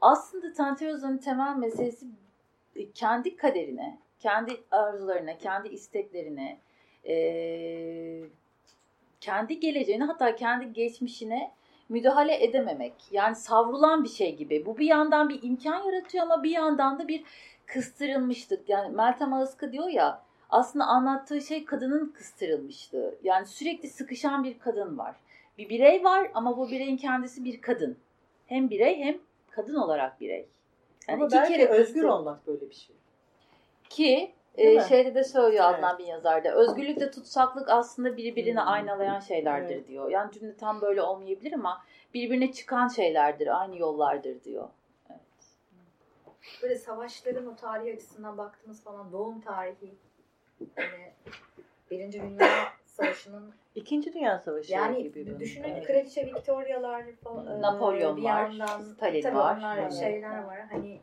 [0.00, 2.06] aslında Tanteroza'nın temel meselesi
[2.94, 6.58] kendi kaderine, kendi arzularına, kendi isteklerine,
[7.08, 7.14] e,
[9.20, 11.52] kendi geleceğine hatta kendi geçmişine
[11.88, 12.94] müdahale edememek.
[13.10, 14.66] Yani savrulan bir şey gibi.
[14.66, 17.24] Bu bir yandan bir imkan yaratıyor ama bir yandan da bir
[17.66, 18.68] kıstırılmışlık.
[18.68, 23.14] Yani Meltem Ağızkı diyor ya aslında anlattığı şey kadının kıstırılmışlığı.
[23.22, 25.14] Yani sürekli sıkışan bir kadın var.
[25.58, 27.96] Bir birey var ama bu bireyin kendisi bir kadın.
[28.46, 29.18] Hem birey hem
[29.50, 30.48] kadın olarak birey.
[31.08, 32.96] Yani Ama iki belki kere özgür kıstır- olmak böyle bir şey.
[33.88, 34.88] ki Değil e, mi?
[34.88, 35.78] şeyde de söylüyor Evet.
[35.78, 36.54] Adnan Bin Yazar'da.
[36.54, 38.68] Özgürlükle tutsaklık aslında birbirini Hmm.
[38.68, 39.88] aynalayan şeylerdir Evet.
[39.88, 40.10] diyor.
[40.10, 41.84] Yani cümle tam böyle olmayabilir ama
[42.14, 44.68] birbirine çıkan şeylerdir, aynı yollardır diyor.
[46.62, 49.94] Böyle savaşların o tarihi açısından baktığımız falan doğum tarihi
[50.76, 51.12] yani
[51.90, 52.48] Birinci Dünya
[52.86, 55.38] Savaşı'nın İkinci Dünya Savaşı yani gibi.
[55.40, 55.86] düşünün Evet.
[55.86, 59.56] Kraliçe Victoria'lar falan, Napolyon bir var, yandan Stalin tabii var.
[59.56, 59.92] onlar Evet.
[59.92, 60.60] şeyler var.
[60.70, 61.00] Hani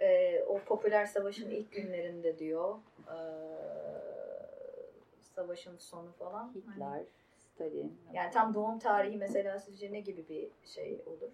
[0.00, 2.78] e, o popüler savaşın ilk günlerinde diyor.
[3.08, 3.16] e,
[5.34, 6.42] savaşın sonu falan.
[6.42, 7.02] Hani, Hitler,
[7.36, 8.00] Stalin.
[8.12, 11.30] yani tam doğum tarihi mesela sizce ne gibi bir şey olur?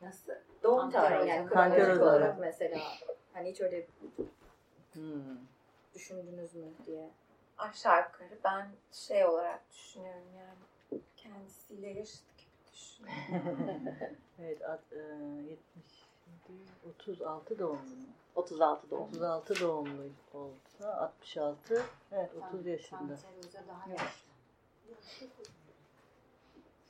[0.00, 0.32] Nasıl?
[0.62, 2.80] Doğum tarihi yani kronolojik olarak mesela.
[3.32, 3.86] Hani hiç öyle
[4.92, 5.36] Hmm.
[5.94, 7.10] düşündünüz mü diye.
[7.58, 13.84] Aşağı yukarı ben şey olarak düşünüyorum yani kendisiyle yaşıt gibi düşünüyorum.
[14.42, 14.96] Evet, at- e,
[15.50, 16.03] 70,
[16.98, 18.06] 36 doğumlu mu?
[18.34, 19.02] 36 doğum.
[19.02, 20.02] 36 doğumlu
[20.34, 21.82] olsa 66,
[22.12, 23.16] evet 30 yaşında.
[23.16, 24.24] Tanteroz'a daha yaşlı.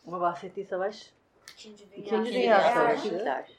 [0.07, 1.13] Ama bahsettiği savaş
[1.53, 3.05] İkinci Dünya, İkinci Dünya Savaşı.
[3.05, 3.51] Hitler.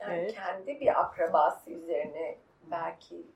[0.00, 0.34] Yani Evet.
[0.34, 2.38] kendi bir akrabası üzerine
[2.70, 3.26] belki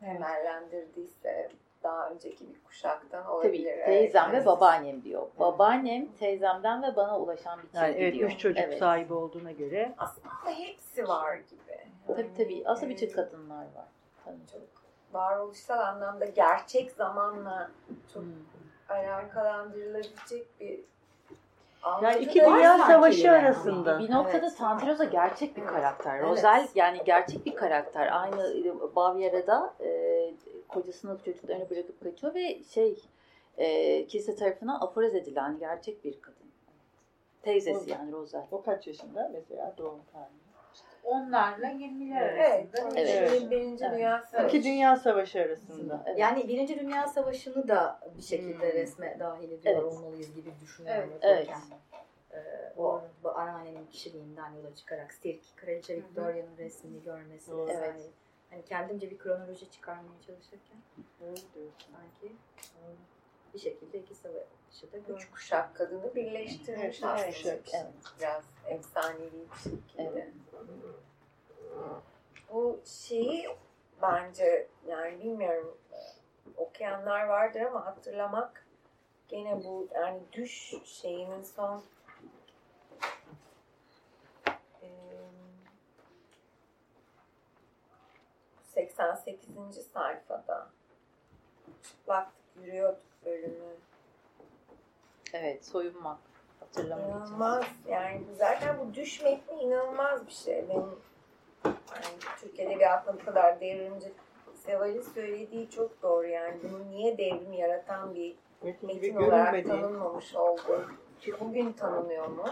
[0.00, 1.50] temellendirdiyse
[1.84, 3.52] daha önceki bir kuşaktan olabilir.
[3.64, 4.46] Tabii Evet, teyzem ve evet.
[4.46, 5.26] babaannem diyor.
[5.38, 8.30] Babaannem teyzemden ve bana ulaşan bir yani çizgi evet diyor.
[8.30, 8.78] 3 çocuk Evet.
[8.78, 11.80] sahibi olduğuna göre Aslında hepsi var gibi.
[12.06, 12.62] Tabii tabii.
[12.66, 13.88] Aslında bütün Ee, kadınlar var.
[14.24, 14.36] Tabii.
[14.52, 14.62] çok
[15.12, 17.70] varoluşsal anlamda gerçek zamanla
[18.14, 18.32] çok Hmm.
[18.88, 20.80] alakalandırılabilecek bir
[22.02, 23.30] yani iki var dünya sanki savaşı yine.
[23.30, 23.98] arasında.
[23.98, 24.56] Bir noktada Evet.
[24.58, 26.18] Tanteroza gerçek bir karakter.
[26.18, 26.28] Evet.
[26.28, 28.22] Rosel yani gerçek bir karakter.
[28.22, 28.64] Aynı
[28.96, 30.30] Bavyera'da e,
[30.68, 33.02] kocasını çocuklarını bırakıp kaçıyor ve şey
[33.58, 36.44] e, kilise tarafından aforoz edilen gerçek bir kadın.
[37.42, 38.46] Teyzesi yani Rosel.
[38.50, 40.43] O kaç yaşında mesela doğum tarihi?
[41.04, 42.74] Onlarla 20'ler Evet.
[42.74, 43.00] arasında.
[43.00, 43.30] Evet.
[43.32, 43.50] Evet.
[43.50, 43.94] Birinci Evet.
[43.96, 44.56] Dünya Savaşı.
[44.56, 46.02] İki Dünya Savaşı arasında.
[46.06, 46.18] Evet.
[46.18, 48.78] Yani Birinci Dünya Savaşı'nı da bir şekilde Hmm.
[48.78, 49.84] resme dahil ediyor Evet.
[49.84, 51.10] olmalıyız gibi düşünüyorum.
[51.22, 51.48] Evet, evet.
[52.32, 57.70] Ee, o bu anneannemin kişiliğinden yola çıkarak Sirk, Kraliçe Victoria'nın resmini görmesi Doğru.
[57.70, 58.00] Evet.
[58.50, 60.78] Hani kendimce bir kronoloji çıkarmaya çalışırken
[61.22, 61.92] Öyle diyorsun.
[61.92, 62.34] sanki
[63.54, 65.24] bir şekilde iki savaşı da görmüş.
[65.24, 67.48] Üç kuşak kadını birleştirmiş evet, aslında.
[67.48, 67.92] Evet.
[68.20, 70.02] Biraz efsanevi bir şekilde.
[70.02, 70.28] Evet.
[72.52, 73.48] Bu şeyi
[74.02, 75.78] bence yani bilmiyorum
[76.56, 78.66] okuyanlar vardır ama hatırlamak
[79.28, 81.82] gene bu yani düş şeyinin son
[88.74, 89.86] 88.
[89.92, 90.70] sayfada
[91.82, 93.54] çıplaktık yürüyorduk bölümü.
[95.32, 96.18] Evet soyunmak.
[96.60, 97.18] Hatırlamayacağım.
[97.20, 100.68] İnanılmaz yani zaten bu düş metni inanılmaz bir şey.
[100.68, 100.86] Benim
[101.64, 101.74] yani
[102.40, 104.12] Türkiye'de bir aklım bu kadar devrimci.
[104.54, 106.54] Seval'in söylediği çok doğru yani.
[106.62, 109.68] Bunu niye devrim yaratan bir Metin metin olarak görünmedi.
[109.68, 110.90] tanınmamış oldu?
[111.40, 112.44] Bugün tanınıyor mu?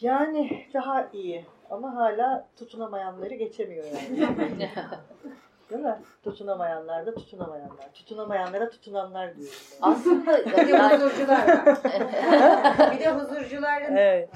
[0.00, 4.70] Yani daha iyi ama hala tutunamayanları geçemiyor yani.
[5.74, 5.98] Değil mi?
[6.24, 7.92] Tutunamayanlar da tutunamayanlar.
[7.94, 9.52] Tutunamayanlara tutunanlar diyor.
[9.82, 11.78] Aslında Bir de yani, huzurcular var.
[12.92, 14.28] bir de huzurcuların Evet.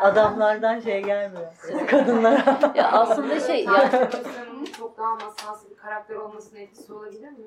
[0.00, 1.52] Adamlardan şey gelmiyor.
[1.90, 2.58] Kadınlara.
[2.74, 7.46] ya aslında şey yani Tanrı'nın çok daha masalsı bir karakter olmasının etkisi olabilir mi?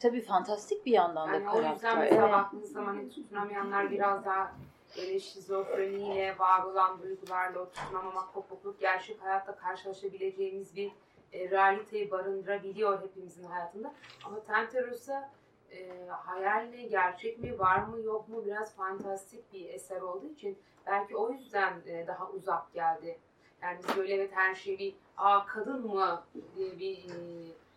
[0.00, 1.98] tabii fantastik bir yandan da Yani o yüzden karakter.
[1.98, 2.32] mesela Evet.
[2.32, 4.52] baktığınız zaman hani tutunamayanlar biraz daha
[4.96, 10.92] böyle şizofreniyle var olan duygularla o tutunamamak, kopukluk gerçek hayatta karşılaşabileceğimiz bir
[11.32, 13.94] e, realiteyi barındırabiliyor hepimizin hayatında.
[14.24, 15.30] Ama Tenteros'a
[15.72, 20.58] e, hayal mi, gerçek mi, var mı, yok mu biraz fantastik bir eser olduğu için
[20.86, 23.18] belki o yüzden e, daha uzak geldi.
[23.62, 26.24] Yani böyle evet her şey bir aa kadın mı
[26.56, 27.14] diye bir e,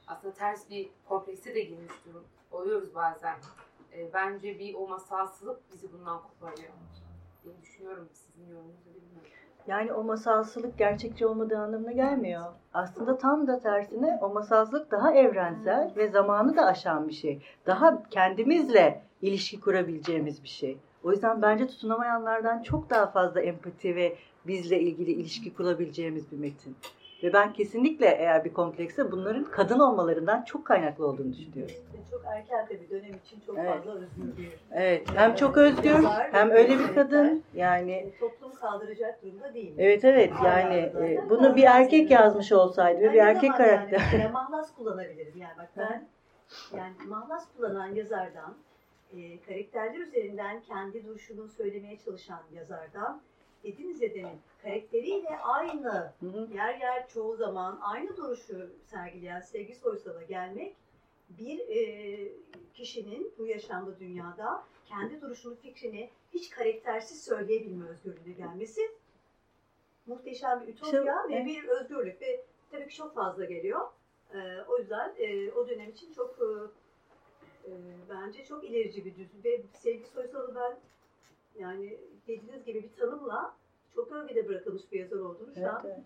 [0.08, 3.36] aslında ters bir komplekse de girmiş durum oluyoruz bazen.
[3.93, 6.74] E, bence bir o masalsılık bizi bundan koparıyor
[7.43, 8.10] diye düşünüyorum.
[8.14, 9.32] Sizin yorumunuzu bilmiyorum.
[9.68, 12.43] Yani o masalsılık gerçekçi olmadığı anlamına gelmiyor.
[12.74, 17.41] Aslında tam da tersine o masalsılık daha evrensel ve zamanı da aşan bir şey.
[17.68, 20.78] Daha kendimizle ilişki kurabileceğimiz bir şey.
[21.03, 24.16] O yüzden bence tutunamayanlardan çok daha fazla empati ve
[24.47, 26.76] bizle ilgili ilişki kurabileceğimiz bir metin.
[27.24, 31.76] Ve ben kesinlikle eğer bir komplekse bunların kadın olmalarından çok kaynaklı olduğunu düşünüyorum.
[32.11, 33.74] Çok erken de bir dönem için çok Evet.
[33.74, 39.24] fazla özgür bir Evet, hem çok özgür hem öyle bir kadın yani e, toplum kaldıracak
[39.24, 39.74] durumda değil.
[39.78, 44.01] Evet evet yani e, bunu bir erkek yazmış olsaydı ve bir erkek karakter.
[44.13, 45.34] Yani, mahlas kullanabilirim.
[45.38, 46.07] Yani bak ben
[46.78, 48.55] yani mahlas kullanan yazardan
[49.13, 53.21] e, karakterler üzerinden kendi duruşunu söylemeye çalışan yazardan
[53.64, 56.47] dediniz ya demin karakteriyle aynı Hı hı.
[56.53, 60.76] yer yer çoğu zaman aynı duruşu sergileyen Sevgi Soysal'a gelmek
[61.30, 62.32] bir e,
[62.74, 68.82] kişinin bu yaşamda dünyada kendi duruşunu, fikrini hiç karaktersiz söyleyebilme özgürlüğüne gelmesi
[70.05, 71.45] muhteşem bir ütopya ve evet.
[71.45, 73.82] bir özgürlük ve tabii ki çok fazla geliyor.
[74.34, 74.38] E,
[74.68, 76.47] o yüzden e, o dönem için çok e,
[77.70, 77.72] e,
[78.09, 80.80] bence çok ilerici bir düz ve Sevgi Soysal'ı ben
[81.61, 81.97] yani
[82.28, 83.53] dediğiniz gibi bir tanımla
[83.95, 85.99] çok gölgede bırakılmış bir yazar olduğunu şu Evet, an evet.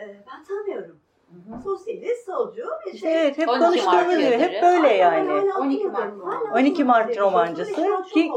[0.00, 1.00] e, ben tanımıyorum.
[1.32, 1.62] Hı hı.
[1.62, 3.20] Sosyalist, solcu ve şey.
[3.22, 5.28] evet hep 12 konuştuğumuz gibi hep böyle Hala- yani.
[5.30, 6.18] hala 12 okumadım.
[6.18, 8.30] Mart Hala 12 Mart romancısı şu ki.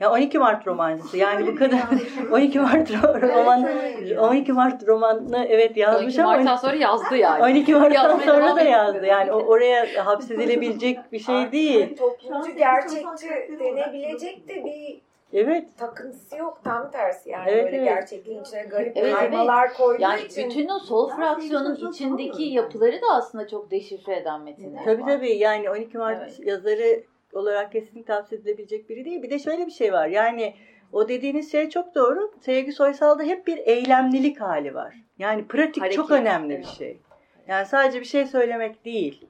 [0.00, 2.02] Ya 12 Mart romancısı yani bu kadar Yani
[2.32, 7.16] 12 Mart ro- roman Evet, 12 Mart romanını evet yazmış 12 ama Mart'tan sonra yazdı
[7.16, 7.42] yani.
[7.50, 9.06] 12 Mart'tan sonra da yazdı.
[9.06, 11.96] Yani o oraya hapsedilebilecek bir şey değil.
[11.96, 13.28] Toplumcu gerçekçi
[13.60, 15.00] denebilecek de bir
[15.32, 15.68] Evet.
[15.78, 16.60] takıntısı yok.
[16.64, 17.88] Tam tersi yani Evet, böyle evet.
[17.88, 20.50] gerçekliğin içine garip Evet, kaymalar koyduğu Yani için.
[20.50, 22.56] bütün o sol fraksiyonun içindeki sanıyorum.
[22.56, 25.08] yapıları da aslında çok deşifre eden metinler Tabii var.
[25.08, 26.40] tabii yani 12 Mart Evet.
[26.46, 27.02] yazarı
[27.32, 29.22] olarak kesinlikle tavsiye edilebilecek biri değil.
[29.22, 30.06] Bir de şöyle bir şey var.
[30.06, 30.54] Yani
[30.92, 32.32] o dediğiniz şey çok doğru.
[32.40, 34.94] Sevgi Soysal'da hep bir eylemlilik hali var.
[35.18, 36.64] Yani pratik Hareket, çok önemli evet.
[36.64, 37.00] bir şey.
[37.48, 39.26] Yani sadece bir şey söylemek değil.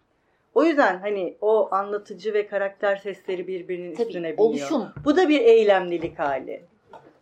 [0.55, 4.39] O yüzden hani o anlatıcı ve karakter sesleri birbirinin Tabii, üstüne biniyor.
[4.39, 4.89] oluşum.
[5.05, 6.63] Bu da bir eylemlilik hali.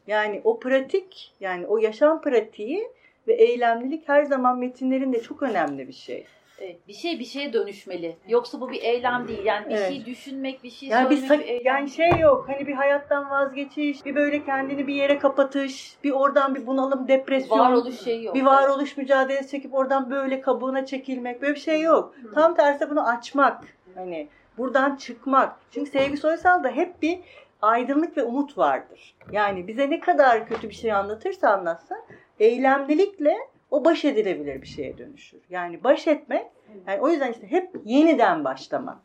[0.07, 2.89] Yani o pratik, yani o yaşam pratiği
[3.29, 6.25] ve eylemlilik her zaman metinlerinde çok önemli bir şey.
[6.61, 8.17] Evet, bir şey bir şeye dönüşmeli.
[8.29, 9.45] Yoksa bu bir eylem değil.
[9.45, 9.89] Yani bir Evet.
[9.89, 11.65] şey düşünmek, bir şey Yani bir söylemek sak- bir eylem.
[11.77, 12.45] yani şey yok.
[12.49, 17.59] Hani bir hayattan vazgeçiş, bir böyle kendini bir yere kapatış, bir oradan bir bunalım, depresyon,
[17.59, 18.35] varoluş şeyi yok.
[18.35, 22.15] bir varoluş mücadelesi çekip oradan böyle kabuğuna çekilmek böyle bir şey yok.
[22.35, 23.65] Tam tersi bunu açmak.
[23.95, 24.29] Hani
[24.59, 25.57] buradan çıkmak.
[25.71, 27.19] Çünkü Sevgi Soysal'da hep bir
[27.63, 29.15] aydınlık ve umut vardır.
[29.33, 31.99] Yani bize ne kadar kötü bir şey anlatırsa anlatsın,
[32.41, 33.35] eylemlilikle
[33.71, 35.41] o baş edilebilir bir şeye dönüşür.
[35.51, 36.47] Yani baş etmek,
[36.87, 38.99] yani o yüzden işte hep yeniden başlamak.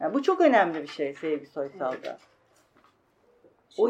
[0.00, 2.18] Yani bu çok önemli bir şey Sevgi Soysal'da.
[3.78, 3.88] O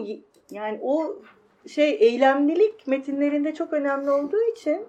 [0.50, 1.16] yani o
[1.66, 4.86] şey eylemlilik metinlerinde çok önemli olduğu için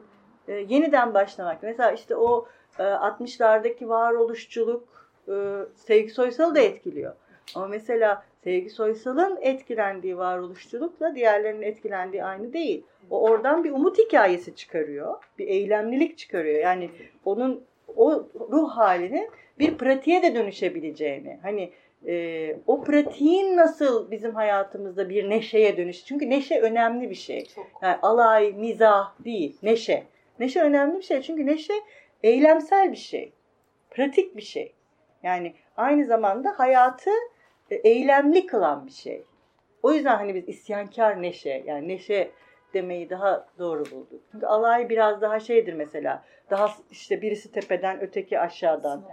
[0.47, 1.63] e, yeniden başlamak.
[1.63, 2.47] Mesela işte o
[2.79, 4.87] e, 60'lardaki varoluşçuluk
[5.27, 5.33] e,
[5.75, 7.15] Sevgi Soysal'ı da etkiliyor.
[7.55, 12.83] Ama mesela Sevgi Soysal'ın etkilendiği varoluşçulukla diğerlerinin etkilendiği aynı değil.
[13.09, 15.23] O oradan bir umut hikayesi çıkarıyor.
[15.39, 16.59] Bir eylemlilik çıkarıyor.
[16.59, 16.89] Yani
[17.25, 17.63] onun
[17.95, 19.29] o ruh halinin
[19.59, 21.39] bir pratiğe de dönüşebileceğini.
[21.41, 21.71] Hani
[22.07, 26.05] e, o pratiğin nasıl bizim hayatımızda bir neşeye dönüş.
[26.05, 27.45] Çünkü neşe önemli bir şey.
[27.45, 27.67] Çok.
[27.81, 30.03] Yani alay, mizah değil, neşe.
[30.39, 31.21] Neşe önemli bir şey.
[31.21, 31.73] Çünkü neşe
[32.23, 33.31] eylemsel bir şey.
[33.91, 34.73] Pratik bir şey.
[35.23, 37.11] Yani aynı zamanda hayatı
[37.71, 39.23] eylemli kılan bir şey.
[39.83, 42.31] O yüzden hani biz isyankar neşe yani neşe
[42.73, 44.21] demeyi daha doğru bulduk.
[44.31, 46.23] Çünkü alay biraz daha şeydir mesela.
[46.49, 49.03] Daha işte birisi tepeden öteki aşağıdan.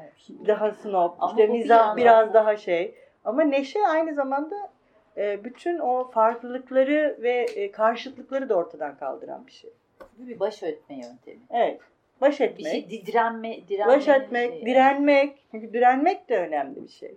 [0.46, 1.12] Daha snob.
[1.18, 2.94] Ama işte bir mizah yandan- biraz daha şey.
[3.24, 4.70] Ama neşe aynı zamanda
[5.16, 9.70] e, bütün o farklılıkları ve e, karşıtlıkları da ortadan kaldıran bir şey.
[10.18, 11.40] Bu bir baş ötme yöntemi.
[11.50, 11.80] Evet.
[12.20, 12.66] Baş Bir etmek.
[12.66, 13.92] şey di- direnme, direnme.
[13.92, 15.38] baş etmek, direnmek.
[15.50, 17.14] Çünkü direnmek de önemli bir şey.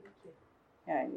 [0.88, 1.15] Yani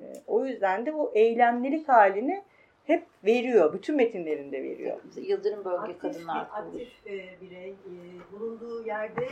[0.00, 2.44] e, o yüzden de bu eylemlilik halini
[2.84, 3.72] hep veriyor.
[3.72, 5.00] Bütün metinlerinde veriyor.
[5.16, 6.68] Yıldırım Bölge aktif, Kadınlar Kurulu.
[6.68, 7.74] aktif e, birey e,
[8.32, 9.28] bulunduğu yerde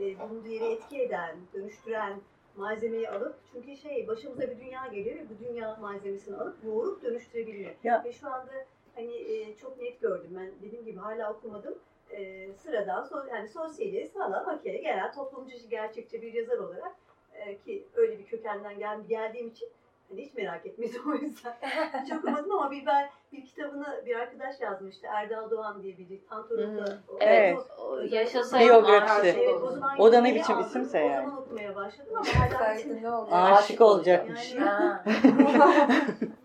[0.00, 2.20] e, bulunduğu yeri etki eden, dönüştüren
[2.56, 7.70] malzemeyi alıp çünkü şey başımıza bir dünya geliyor ve bu dünya malzemesini alıp yoğurup dönüştürebiliyor.
[7.84, 8.02] Ya.
[8.04, 8.52] Ve şu anda
[8.94, 11.74] hani e, çok net gördüm ben dediğim gibi hala okumadım.
[12.10, 16.92] E, sıradan so, yani sosyalist falan okey genel toplumcu gerçekçi bir yazar olarak
[17.46, 19.68] e, ki öyle bir kökenden gel, geldiğim için
[20.10, 21.54] hani hiç merak etmedim o yüzden.
[22.04, 25.06] hiç okumadım ama bir ben bir kitabını bir arkadaş yazmıştı.
[25.10, 26.20] Erdal Doğan diye biri.
[26.30, 26.84] Tantorum'da.
[26.86, 27.14] Hmm.
[27.14, 27.56] o- Evet.
[27.78, 28.58] o- o o- Biyografisi.
[28.58, 29.28] Biyografisi.
[29.28, 31.26] Evet, o zaman O da ne biçim aldım, isimse O yani.
[31.26, 32.26] zaman okumaya başladım ama
[33.00, 33.28] ne oluyor?
[33.52, 34.54] Aşık olacakmış.
[34.54, 34.98] Yani-.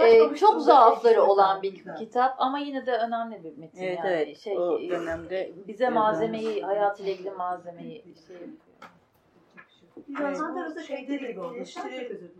[0.00, 1.98] E, Ee, çok zaafları olan bir kitap.
[1.98, 3.82] kitap ama yine de önemli bir metin.
[3.82, 4.10] Evet yani.
[4.10, 4.38] evet.
[4.38, 8.36] Şey, o e, dönemde bize malzemeyi, hayatıyla ilgili malzemeyi şey
[10.08, 11.56] Biraz Tantor bu şeyleri şeyleri gibi oldu.
[11.56, 12.30] Eleştiri,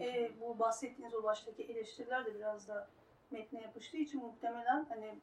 [0.00, 2.88] e, bu bahsettiğiniz o baştaki eleştiriler de biraz da
[3.30, 5.18] metne yapıştığı için muhtemelen hani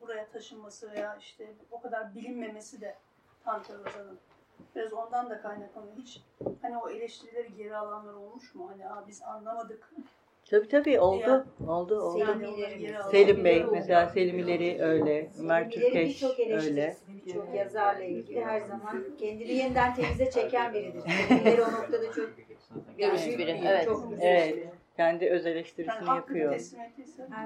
[0.00, 2.96] buraya taşınması veya işte o kadar bilinmemesi de
[3.44, 4.18] Tanter Ozan'ın
[4.74, 5.96] biraz ondan da kaynaklanıyor.
[5.96, 6.22] Hiç
[6.62, 8.70] hani o eleştirileri geri alanlar olmuş mu?
[8.70, 9.90] Hani Aa, biz anlamadık.
[10.50, 11.20] Tabii tabii oldu.
[11.20, 12.36] Yani- Oldu oldu.
[13.10, 15.30] Selim Bey mesela Selimileri öyle.
[15.40, 16.96] Ömer Türkeş öyle.
[17.08, 21.00] birçok yazarla ilgili her zaman kendini yeniden temize çeken biridir.
[21.28, 22.30] Selimleri o noktada çok
[22.98, 23.84] Görüşlü biri, evet.
[23.84, 24.56] Çok Evet.
[24.56, 24.70] biri.
[24.96, 26.60] Kendi öz eleştirisini yapıyor.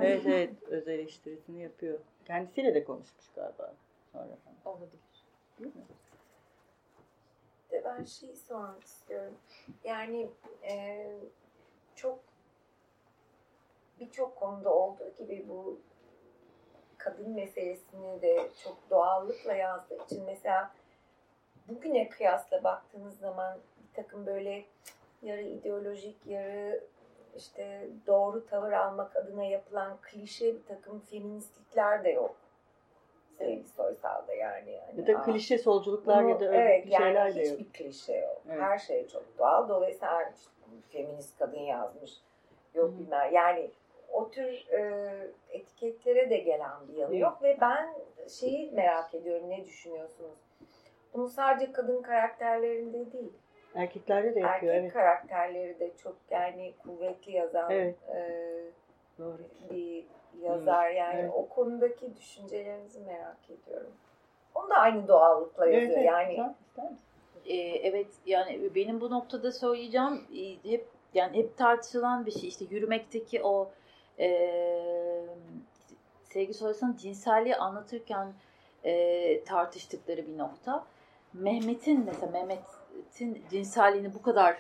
[0.03, 1.99] Evet evet öz eleştirisini yapıyor.
[2.25, 3.75] Kendisiyle de konuşmuş galiba
[4.13, 4.27] sonra.
[4.65, 5.01] olabilir.
[7.71, 9.35] de ben şeyi sormak istiyorum.
[9.85, 10.29] Yani
[10.71, 11.07] e,
[11.97, 12.32] çok
[14.07, 15.81] birçok konuda olduğu gibi bu
[16.99, 20.71] kadın meselesini de çok doğallıkla yazdığı için mesela
[21.69, 24.65] bugüne kıyasla baktığınız zaman bir takım böyle
[25.23, 26.85] yarı ideolojik, yarı
[27.37, 32.37] işte doğru tavır almak adına yapılan klişe bir takım feministlikler de yok.
[33.39, 34.71] Sevgi Soysal'da yani.
[34.71, 35.01] yani.
[35.01, 37.59] Ya da Aa, klişe solculuklar ya da öyle evet, bir şeyler yani de yok.
[37.59, 38.43] hiçbir klişe yok.
[38.49, 38.61] Evet.
[38.61, 39.69] Her şey çok doğal.
[39.69, 42.13] Dolayısıyla "Aa, işte bu feminist kadın yazmış.
[42.75, 43.33] Yok bilmem.
[43.33, 43.71] Yani
[44.13, 45.11] o tür e,
[45.51, 47.17] etiketlere de gelen bir yanı Hı.
[47.17, 47.95] yok ve ben
[48.29, 49.51] şeyi merak ediyorum.
[49.51, 50.39] Ne düşünüyorsunuz?
[51.15, 53.33] Bunu sadece kadın karakterlerinde değil,
[53.75, 54.93] Erkeklerde de yapıyor erkek evet.
[54.93, 57.97] karakterleri de çok yani kuvvetli yazan Evet.
[58.15, 58.51] e,
[59.19, 59.39] Doğru.
[59.71, 60.05] bir
[60.43, 60.91] yazar.
[60.91, 61.31] Yani evet.
[61.35, 63.93] o konudaki düşüncelerinizi merak ediyorum.
[64.55, 65.99] Onu da aynı doğallıkla Evet, yazıyor.
[65.99, 66.07] evet.
[66.07, 66.97] Yani Güzel, güzel.
[67.47, 72.65] Ee, evet yani benim bu noktada söyleyeceğim e, hep yani hep tartışılan bir şey işte
[72.71, 73.71] yürümekteki o
[74.23, 74.29] e,
[76.25, 78.33] sevgi Soysal'ın cinselliği anlatırken
[78.85, 80.85] e, tartıştıkları bir nokta.
[81.33, 84.57] Mehmet'in mesela Mehmet'in cinselliğini bu kadar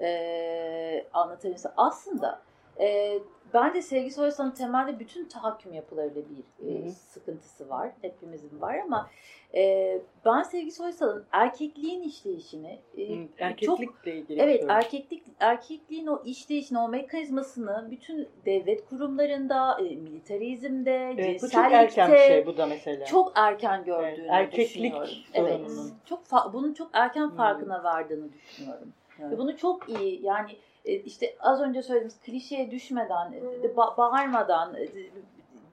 [0.00, 2.42] e, anlatırsa aslında
[2.80, 3.18] e,
[3.54, 6.90] bence Sevgi Soysal'ın temelde bütün tahakküm yapılarıyla bir e, Hı hı.
[6.92, 7.90] sıkıntısı var.
[8.02, 9.10] Hepimizin var ama
[9.54, 14.40] e, ben Sevgi Soysal'ın erkekliğin işleyişini e, Hı, çok Erkeklikle ilgili.
[14.42, 14.72] Evet soru.
[14.72, 22.12] erkeklik erkekliğin o işleyişini, o mekanizmasını bütün devlet kurumlarında, e, militarizmde, Evet, bu çok erken
[22.12, 23.04] bir şey bu da mesela.
[23.04, 24.94] çok erken gördüğünü Evet, erkeklik.
[25.34, 25.60] Evet.
[26.04, 26.20] Çok
[26.52, 28.92] bunun çok erken farkına vardığını düşünüyorum.
[29.20, 29.32] Evet.
[29.32, 30.56] Ve bunu çok iyi yani
[30.92, 34.86] işte az önce söylediğimiz klişeye düşmeden, e, ba- bağırmadan e,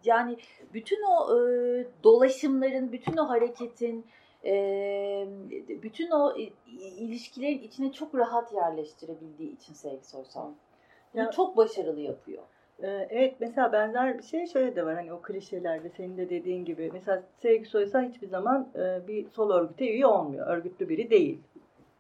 [0.06, 0.38] yani
[0.74, 1.40] bütün o e,
[2.04, 4.06] dolaşımların, bütün o hareketin,
[4.46, 5.28] e,
[5.70, 6.42] bütün o e,
[6.98, 10.48] ilişkilerin içine çok rahat yerleştirebildiği için Sevgi Soysal.
[11.14, 12.44] Bunu Ya- çok başarılı yapıyor.
[12.84, 16.66] Ee, Evet mesela benzer bir şey şöyle de var hani o klişelerde senin de dediğin
[16.66, 20.48] gibi mesela Sevgi Soysal hiçbir zaman e, bir sol örgüte üye olmuyor.
[20.48, 21.40] Örgütlü biri değil.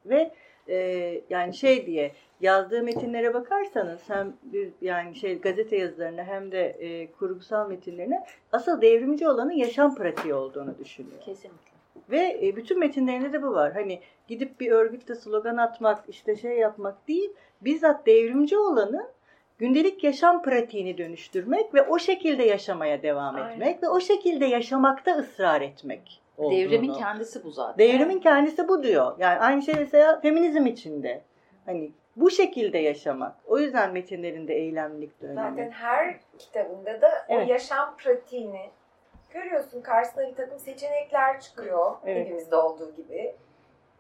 [0.06, 0.32] Ve
[0.70, 2.12] e, yani şey diye
[2.42, 8.82] yazdığı metinlere bakarsanız hem bir yani şey gazete yazılarına hem de e, kurgusal metinlerine asıl
[8.82, 11.22] devrimci olanın yaşam pratiği olduğunu düşünüyor.
[11.26, 11.74] Kesinlikle.
[12.12, 13.74] Ve e, bütün metinlerinde de bu var.
[13.74, 17.30] Hani gidip bir örgütte slogan atmak, işte şey yapmak değil,
[17.62, 19.08] bizzat devrimci olanın
[19.58, 23.52] gündelik yaşam pratiğini dönüştürmek ve o şekilde yaşamaya devam Aynen.
[23.52, 26.23] etmek ve o şekilde yaşamakta ısrar etmek.
[26.38, 26.58] Olduğunu.
[26.58, 27.78] Devrimin kendisi bu zaten.
[27.88, 29.16] Devrimin kendisi bu diyor.
[29.20, 31.22] Yani aynı şey mesela feminizm içinde.
[31.66, 33.36] Hani bu şekilde yaşamak.
[33.48, 35.50] O yüzden metinlerinde eylemlilik de önemli.
[35.50, 37.48] Zaten her kitabında da Evet.
[37.48, 38.70] o yaşam pratiğini
[39.34, 39.82] görüyorsun.
[39.82, 41.96] Karşısına bir takım seçenekler çıkıyor.
[42.06, 42.26] Evet.
[42.26, 43.36] Hepimizde olduğu gibi.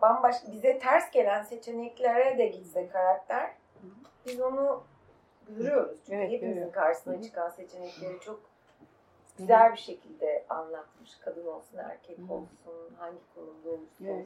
[0.01, 3.51] Bambaşka bize ters gelen seçeneklere de gitse karakter
[4.25, 4.83] biz onu
[5.49, 5.97] görüyoruz.
[6.05, 6.73] Çünkü Evet, hepimizin görüyoruz.
[6.73, 8.39] karşısına çıkan seçenekleri çok
[9.37, 11.15] güzel bir şekilde anlatmış.
[11.25, 14.25] Kadın olsun, erkek olsun, hangi konumda olursa Evet.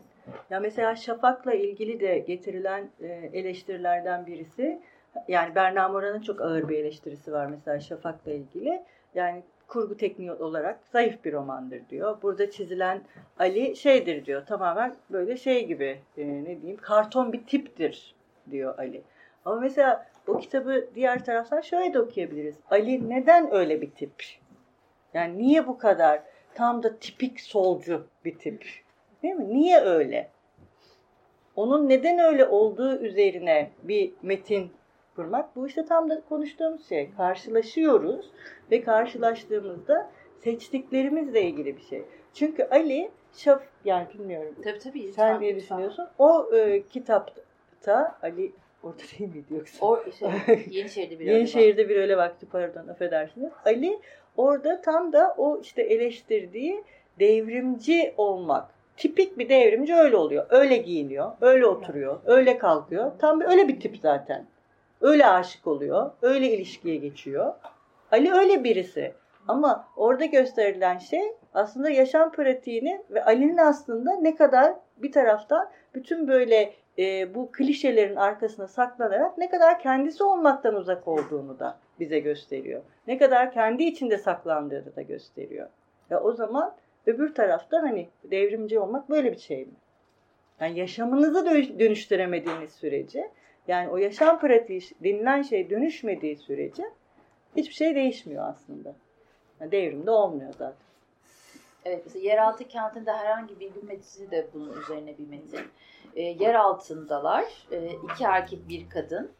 [0.49, 4.82] Ya mesela Şafak'la ilgili de getirilen e, eleştirilerden birisi
[5.28, 8.84] yani Berna Mora'nın çok ağır bir eleştirisi var mesela Şafak'la ilgili.
[9.16, 12.22] Yani kurgu tekniği olarak zayıf bir romandır diyor.
[12.22, 13.01] Burada çizilen
[13.39, 14.45] Ali şeydir diyor.
[14.45, 18.16] Tamamen böyle şey gibi e, ne diyeyim karton bir tiptir
[18.51, 19.01] diyor Ali.
[19.45, 22.55] Ama mesela o kitabı diğer taraftan şöyle de okuyabiliriz.
[22.72, 24.12] Ali neden öyle bir tip?
[25.18, 26.22] Yani niye bu kadar
[26.53, 28.65] tam da tipik solcu bir tip?
[29.24, 29.53] Değil mi?
[29.53, 30.30] Niye öyle?
[31.55, 34.72] Onun neden öyle olduğu üzerine bir metin
[35.15, 35.55] kurmak.
[35.55, 37.09] Bu işte tam da konuştuğumuz şey.
[37.18, 38.32] Karşılaşıyoruz
[38.72, 40.09] ve karşılaştığımızda
[40.43, 42.03] seçtiklerimizle ilgili bir şey.
[42.34, 45.11] Çünkü Ali Şaf yani bilmiyorum Tabii tabii.
[45.11, 46.07] sen ne düşünüyorsun?
[46.18, 48.51] O e, kitapta Ali
[48.84, 49.86] orada değil miydi yoksa?
[49.86, 50.30] O şey,
[50.70, 51.38] Yenişehir'de bir araba.
[51.38, 53.51] Yenişehir'de bir öyle vakti pardon affedersiniz.
[53.65, 53.99] Ali
[54.38, 56.84] orada tam da o işte eleştirdiği
[57.20, 58.70] devrimci olmak.
[58.98, 60.46] Tipik bir devrimci öyle oluyor.
[60.50, 63.12] Öyle giyiniyor, öyle oturuyor, öyle kalkıyor.
[63.20, 64.46] Tam bir öyle bir tip zaten.
[65.02, 67.54] Öyle aşık oluyor, öyle ilişkiye geçiyor.
[68.12, 69.14] Ali öyle birisi.
[69.48, 76.28] Ama orada gösterilen şey aslında yaşam pratiğini ve Ali'nin aslında ne kadar bir taraftan bütün
[76.28, 82.82] böyle e, bu klişelerin arkasına saklanarak ne kadar kendisi olmaktan uzak olduğunu da bize gösteriyor.
[83.08, 85.70] Ne kadar kendi içinde saklandığını da gösteriyor.
[86.10, 86.76] Ya o zaman
[87.06, 89.74] öbür taraftan hani devrimci olmak böyle bir şey mi?
[90.60, 93.32] Yani yaşamınızı dönüş- dönüştüremediğiniz sürece
[93.68, 96.84] yani o yaşam pratiği denilen şey dönüşmediği sürece
[97.56, 98.95] hiçbir şey değişmiyor aslında.
[99.62, 100.88] Yani devrimde olmuyor zaten.
[101.86, 105.68] Evet mesela yeraltı kentinde herhangi bir gün metini de bunun üzerine bir metin.
[106.16, 107.68] E, yer altındalar.
[107.72, 109.32] E, iki erkek bir kadın.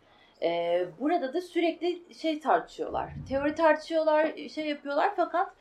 [0.42, 3.10] E, burada da sürekli şey tartışıyorlar.
[3.30, 5.54] Teori tartışıyorlar, şey yapıyorlar fakat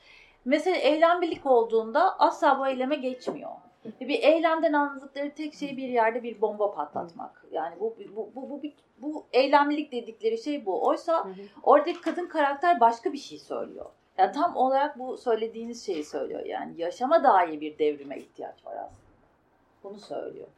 [0.44, 3.50] mesela eylemlilik olduğunda asla bu eyleme geçmiyor.
[4.00, 7.44] Bir eylemden anladıkları tek şey bir yerde bir bomba patlatmak.
[7.50, 10.86] Yani bu bu bu bu, bu, bu eylemlilik dedikleri şey bu.
[10.86, 11.28] Oysa
[11.62, 13.86] oradaki kadın karakter başka bir şey söylüyor.
[14.18, 16.44] Yani tam olarak bu söylediğiniz şeyi söylüyor.
[16.44, 19.06] Yani yaşama dair bir devrime ihtiyaç var aslında.
[19.84, 20.48] Bunu söylüyor.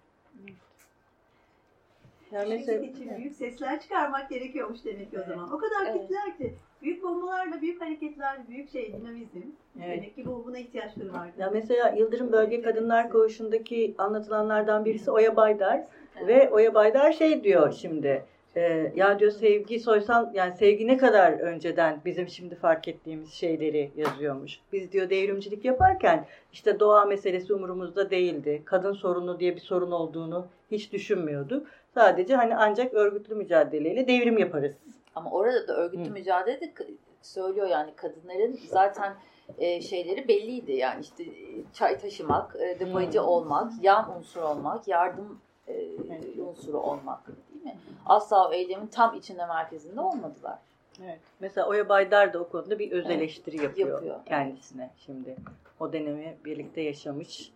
[2.33, 5.29] Yani Mesela için büyük sesler çıkarmak gerekiyormuş demek ki o Evet.
[5.29, 5.53] zaman.
[5.53, 6.01] O kadar Evet.
[6.03, 9.39] kütler ki büyük bombalarla büyük hareketler, büyük şey dinamizm.
[9.85, 9.97] Evet.
[9.97, 11.29] Demek ki bu buna ihtiyaçları var.
[11.39, 15.85] Ya mesela Yıldırım Bölge Kadınlar Koğuşu'ndaki anlatılanlardan birisi Oya Baydar
[16.27, 18.25] ve Oya Baydar şey diyor şimdi
[18.57, 23.91] e, ya diyor sevgi soysal yani sevgi ne kadar önceden bizim şimdi fark ettiğimiz şeyleri
[23.97, 24.61] yazıyormuş.
[24.73, 28.63] Biz diyor devrimcilik yaparken işte doğa meselesi umurumuzda değildi.
[28.65, 31.67] Kadın sorunu diye bir sorun olduğunu hiç düşünmüyorduk.
[31.99, 34.73] Sadece hani ancak örgütlü mücadeleyle devrim yaparız.
[35.15, 36.11] Ama orada da örgütlü Hı.
[36.13, 36.85] mücadelede k-
[37.23, 39.15] söylüyor yani kadınların zaten
[39.59, 40.73] e, şeyleri belliydi.
[40.73, 43.25] Yani işte e, çay taşımak, e, depoyucu Hı.
[43.25, 46.25] olmak, yan unsur olmak, yardım e, Evet.
[46.39, 47.77] unsuru olmak değil mi?
[48.07, 50.59] Asla o eylemin tam içinde merkezinde olmadılar.
[51.05, 51.21] Evet.
[51.41, 54.29] Mesela Oya Baydar da o konuda bir öz Evet, eleştiri yapıyor, yapıyor, evet.
[54.29, 55.37] kendisine şimdi.
[55.81, 57.53] O dönemi birlikte yaşamış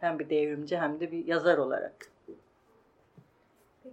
[0.00, 2.13] hem bir devrimci hem de bir yazar olarak.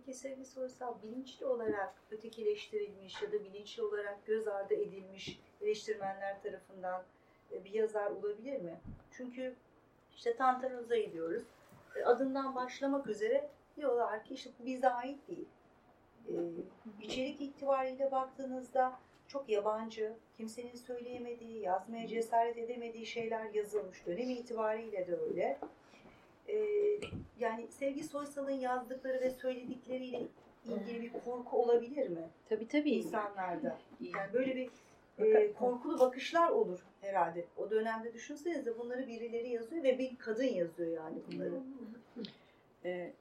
[0.10, 7.04] Sevgili Soysal bilinçli olarak ötekileştirilmiş ya da bilinçli olarak göz ardı edilmiş eleştirmenler tarafından
[7.52, 8.80] e, bir yazar olabilir mi?
[9.12, 9.56] Çünkü
[10.16, 11.44] işte Tantaroza'yı diyoruz.
[11.96, 15.48] E, Adından başlamak üzere diyorlar ki işte bu bize ait değil.
[16.28, 16.34] E,
[17.02, 24.06] içerik itibariyle baktığınızda çok yabancı, kimsenin söyleyemediği, yazmaya cesaret edemediği şeyler yazılmış.
[24.06, 25.60] Dönem itibariyle de öyle.
[26.52, 26.58] E,
[27.40, 30.22] yani Sevgi Soysal'ın yazdıkları ve söyledikleriyle
[30.66, 32.92] ilgili bir korku olabilir mi Tabii tabii.
[32.92, 33.78] insanlarda?
[34.00, 34.70] Yani böyle bir
[35.20, 37.46] e, korkulu bakışlar olur herhalde.
[37.58, 41.54] O dönemde düşünsenize bunları birileri yazıyor ve bir kadın yazıyor yani bunları.
[42.86, 43.14] Ee,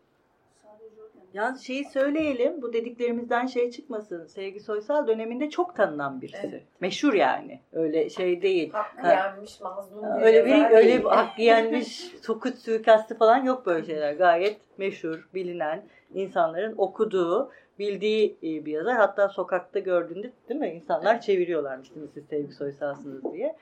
[1.34, 4.26] Yalnız şeyi söyleyelim, bu dediklerimizden şey çıkmasın.
[4.26, 6.46] Sevgi Soysal döneminde çok tanınan birisi.
[6.50, 6.62] Evet.
[6.80, 7.60] Meşhur yani.
[7.72, 8.72] Öyle şey değil.
[8.72, 9.12] Hakkı Ha.
[9.12, 11.00] yenmiş mazlum Öyle bir öyle değil.
[11.00, 11.88] bir hakkı yenmiş
[12.22, 14.12] sukut suikastı falan yok böyle şeyler.
[14.12, 15.82] Gayet meşhur, bilinen,
[16.14, 18.96] insanların okuduğu, bildiği e, bir yazar.
[18.96, 23.56] Hatta sokakta gördüğünde değil mi insanlar çeviriyorlarmış değil mi siz Sevgi Soysal'sınız diye.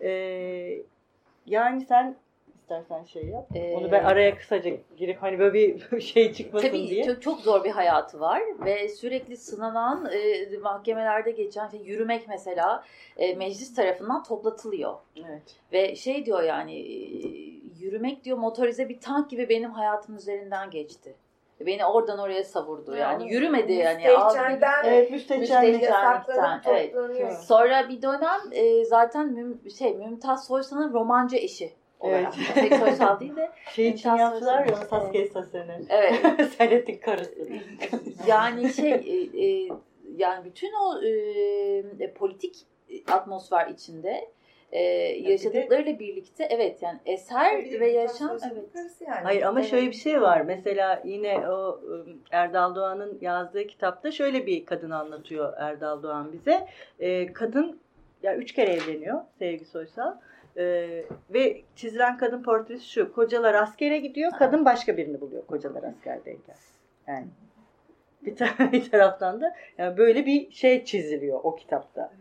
[0.00, 0.82] Ee,
[1.46, 2.16] yani sen
[2.66, 3.46] istersen şey yap.
[3.54, 7.04] Ee, Onu ben araya kısaca girip hani böyle bir şey çıkmasın Tabii diye.
[7.04, 12.84] çok, çok zor bir hayatı var ve sürekli sınanan e, mahkemelerde geçen şey yürümek mesela
[13.16, 14.94] e, meclis tarafından toplatılıyor.
[15.16, 15.56] Evet.
[15.72, 16.96] Ve şey diyor yani e,
[17.84, 21.14] yürümek diyor motorize bir tank gibi benim hayatım üzerinden geçti.
[21.60, 22.96] Beni oradan oraya savurdu.
[22.96, 24.10] Yani yürümedi yani.
[24.10, 24.38] aldı
[24.84, 25.82] Evet müstehcenlik.
[25.82, 26.92] yasaklanıp evet.
[26.92, 27.30] toplanıyor.
[27.30, 32.34] Sonra bir dönem e, zaten müm, şey Mümtaz Soysal'ın romancı eşi olarak.
[32.36, 32.54] Evet.
[32.70, 34.76] Tek Soysal değil de Şey için yaptılar ya.
[34.76, 35.84] Sasuke Sasen'i.
[35.88, 37.48] evet Senet'in karısı.
[38.26, 39.68] yani şey e, e,
[40.16, 41.08] yani bütün o e,
[42.04, 42.56] e, politik
[43.12, 44.28] atmosfer içinde
[44.72, 44.82] e,
[45.30, 48.90] yaşadıklarıyla birlikte evet yani eser Bir de ve yaşam evet.
[49.00, 49.20] yani.
[49.22, 49.70] Hayır ama Evet.
[49.70, 50.40] şöyle bir şey var.
[50.40, 56.66] Mesela yine o ım, Erdal Doğan'ın yazdığı kitapta şöyle bir kadın anlatıyor Erdal Doğan bize.
[57.00, 57.80] Ee, kadın
[58.22, 60.14] ya üç kere evleniyor Sevgi Soysal.
[60.56, 63.12] Ee, ve çizilen kadın portresi şu.
[63.12, 64.32] Kocalar askere gidiyor.
[64.38, 66.56] Kadın başka birini buluyor kocalar askerdeyken.
[67.06, 67.26] Yani
[68.22, 72.12] bir, tar- bir taraftan da yani böyle bir şey çiziliyor o kitapta.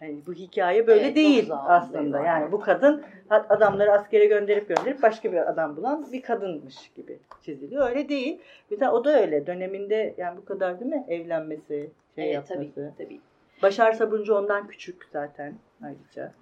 [0.00, 2.20] Yani bu hikaye böyle Evet, değil aslında.
[2.24, 7.90] Yani bu kadın adamları askere gönderip gönderip başka bir adam bulan bir kadınmış gibi çiziliyor.
[7.90, 8.40] Öyle değil.
[8.70, 9.46] Bir de o da öyle.
[9.46, 11.04] Döneminde yani bu kadar değil mi?
[11.08, 12.74] Evlenmesi, şey Evet, yapması.
[12.74, 13.20] tabii tabii.
[13.62, 15.54] Başar Sabuncu ondan küçük zaten
[15.84, 16.32] ayrıca.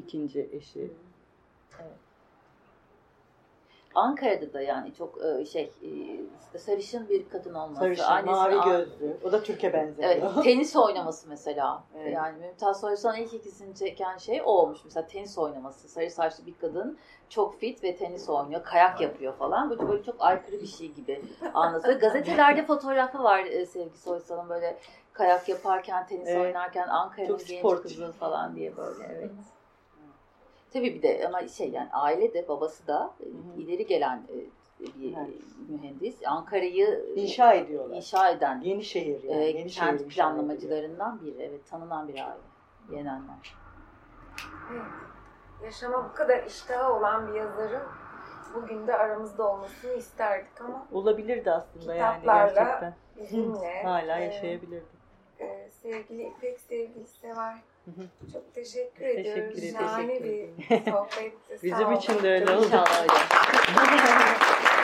[0.00, 0.90] İkinci eşi.
[3.94, 5.72] Ankara'da da yani çok e, şey
[6.52, 7.80] e, sarışın bir kadın olması.
[7.80, 9.16] Sarışın, Annesi mavi gözlü.
[9.24, 10.10] O da Türkiye benziyor.
[10.10, 11.84] Evet, tenis oynaması mesela.
[11.98, 12.12] Evet.
[12.14, 14.78] Yani Mümtaz Soysal'ın ilk ikisini çeken şey o olmuş.
[14.84, 15.88] Mesela tenis oynaması.
[15.88, 16.98] Sarı saçlı bir kadın
[17.28, 18.64] çok fit ve tenis oynuyor.
[18.64, 19.70] Kayak yapıyor falan.
[19.70, 21.22] Böyle, böyle çok aykırı bir şey gibi
[21.54, 21.94] anlatıyor.
[22.00, 24.78] Gazetelerde fotoğrafı var e, Sevgi Soysal'ın böyle
[25.12, 26.40] kayak yaparken, tenis Evet.
[26.40, 29.04] oynarken Ankara'nın genç kızı falan diye böyle.
[29.04, 29.30] Evet.
[30.72, 33.60] Tabii bir de ama şey yani aile de babası da e, hı.
[33.60, 34.34] ileri gelen e,
[34.80, 35.28] bir Evet.
[35.68, 36.16] mühendis.
[36.26, 37.96] Ankara'yı İnşa ediyorlar.
[37.96, 39.44] inşa eden Yeni şehir yani.
[39.44, 40.10] e, Yeni şehir kent ediliyor.
[40.10, 41.42] planlamacılarından biri.
[41.42, 42.40] Evet, tanınan bir aile.
[42.98, 43.54] Yenenler.
[44.72, 44.82] Evet.
[45.64, 47.82] Yaşama bu kadar iştahı olan bir yazarın
[48.54, 52.94] bugün de aramızda olmasını isterdik ama Olabilirdi aslında yani Kitaplarla gerçekten.
[53.16, 54.84] bizimle Hala e, yaşayabilirdi.
[55.40, 57.54] e, sevgili İpek sevgili Sever.
[58.32, 59.58] Çok teşekkür Teşekkür ediyoruz.
[59.58, 59.74] ederim.
[59.78, 60.48] Şahane Teşekkür bir
[60.90, 61.58] sohbetti.
[61.58, 62.64] Sağ Bizim için de öyle oldu.
[62.66, 63.06] İnşallah.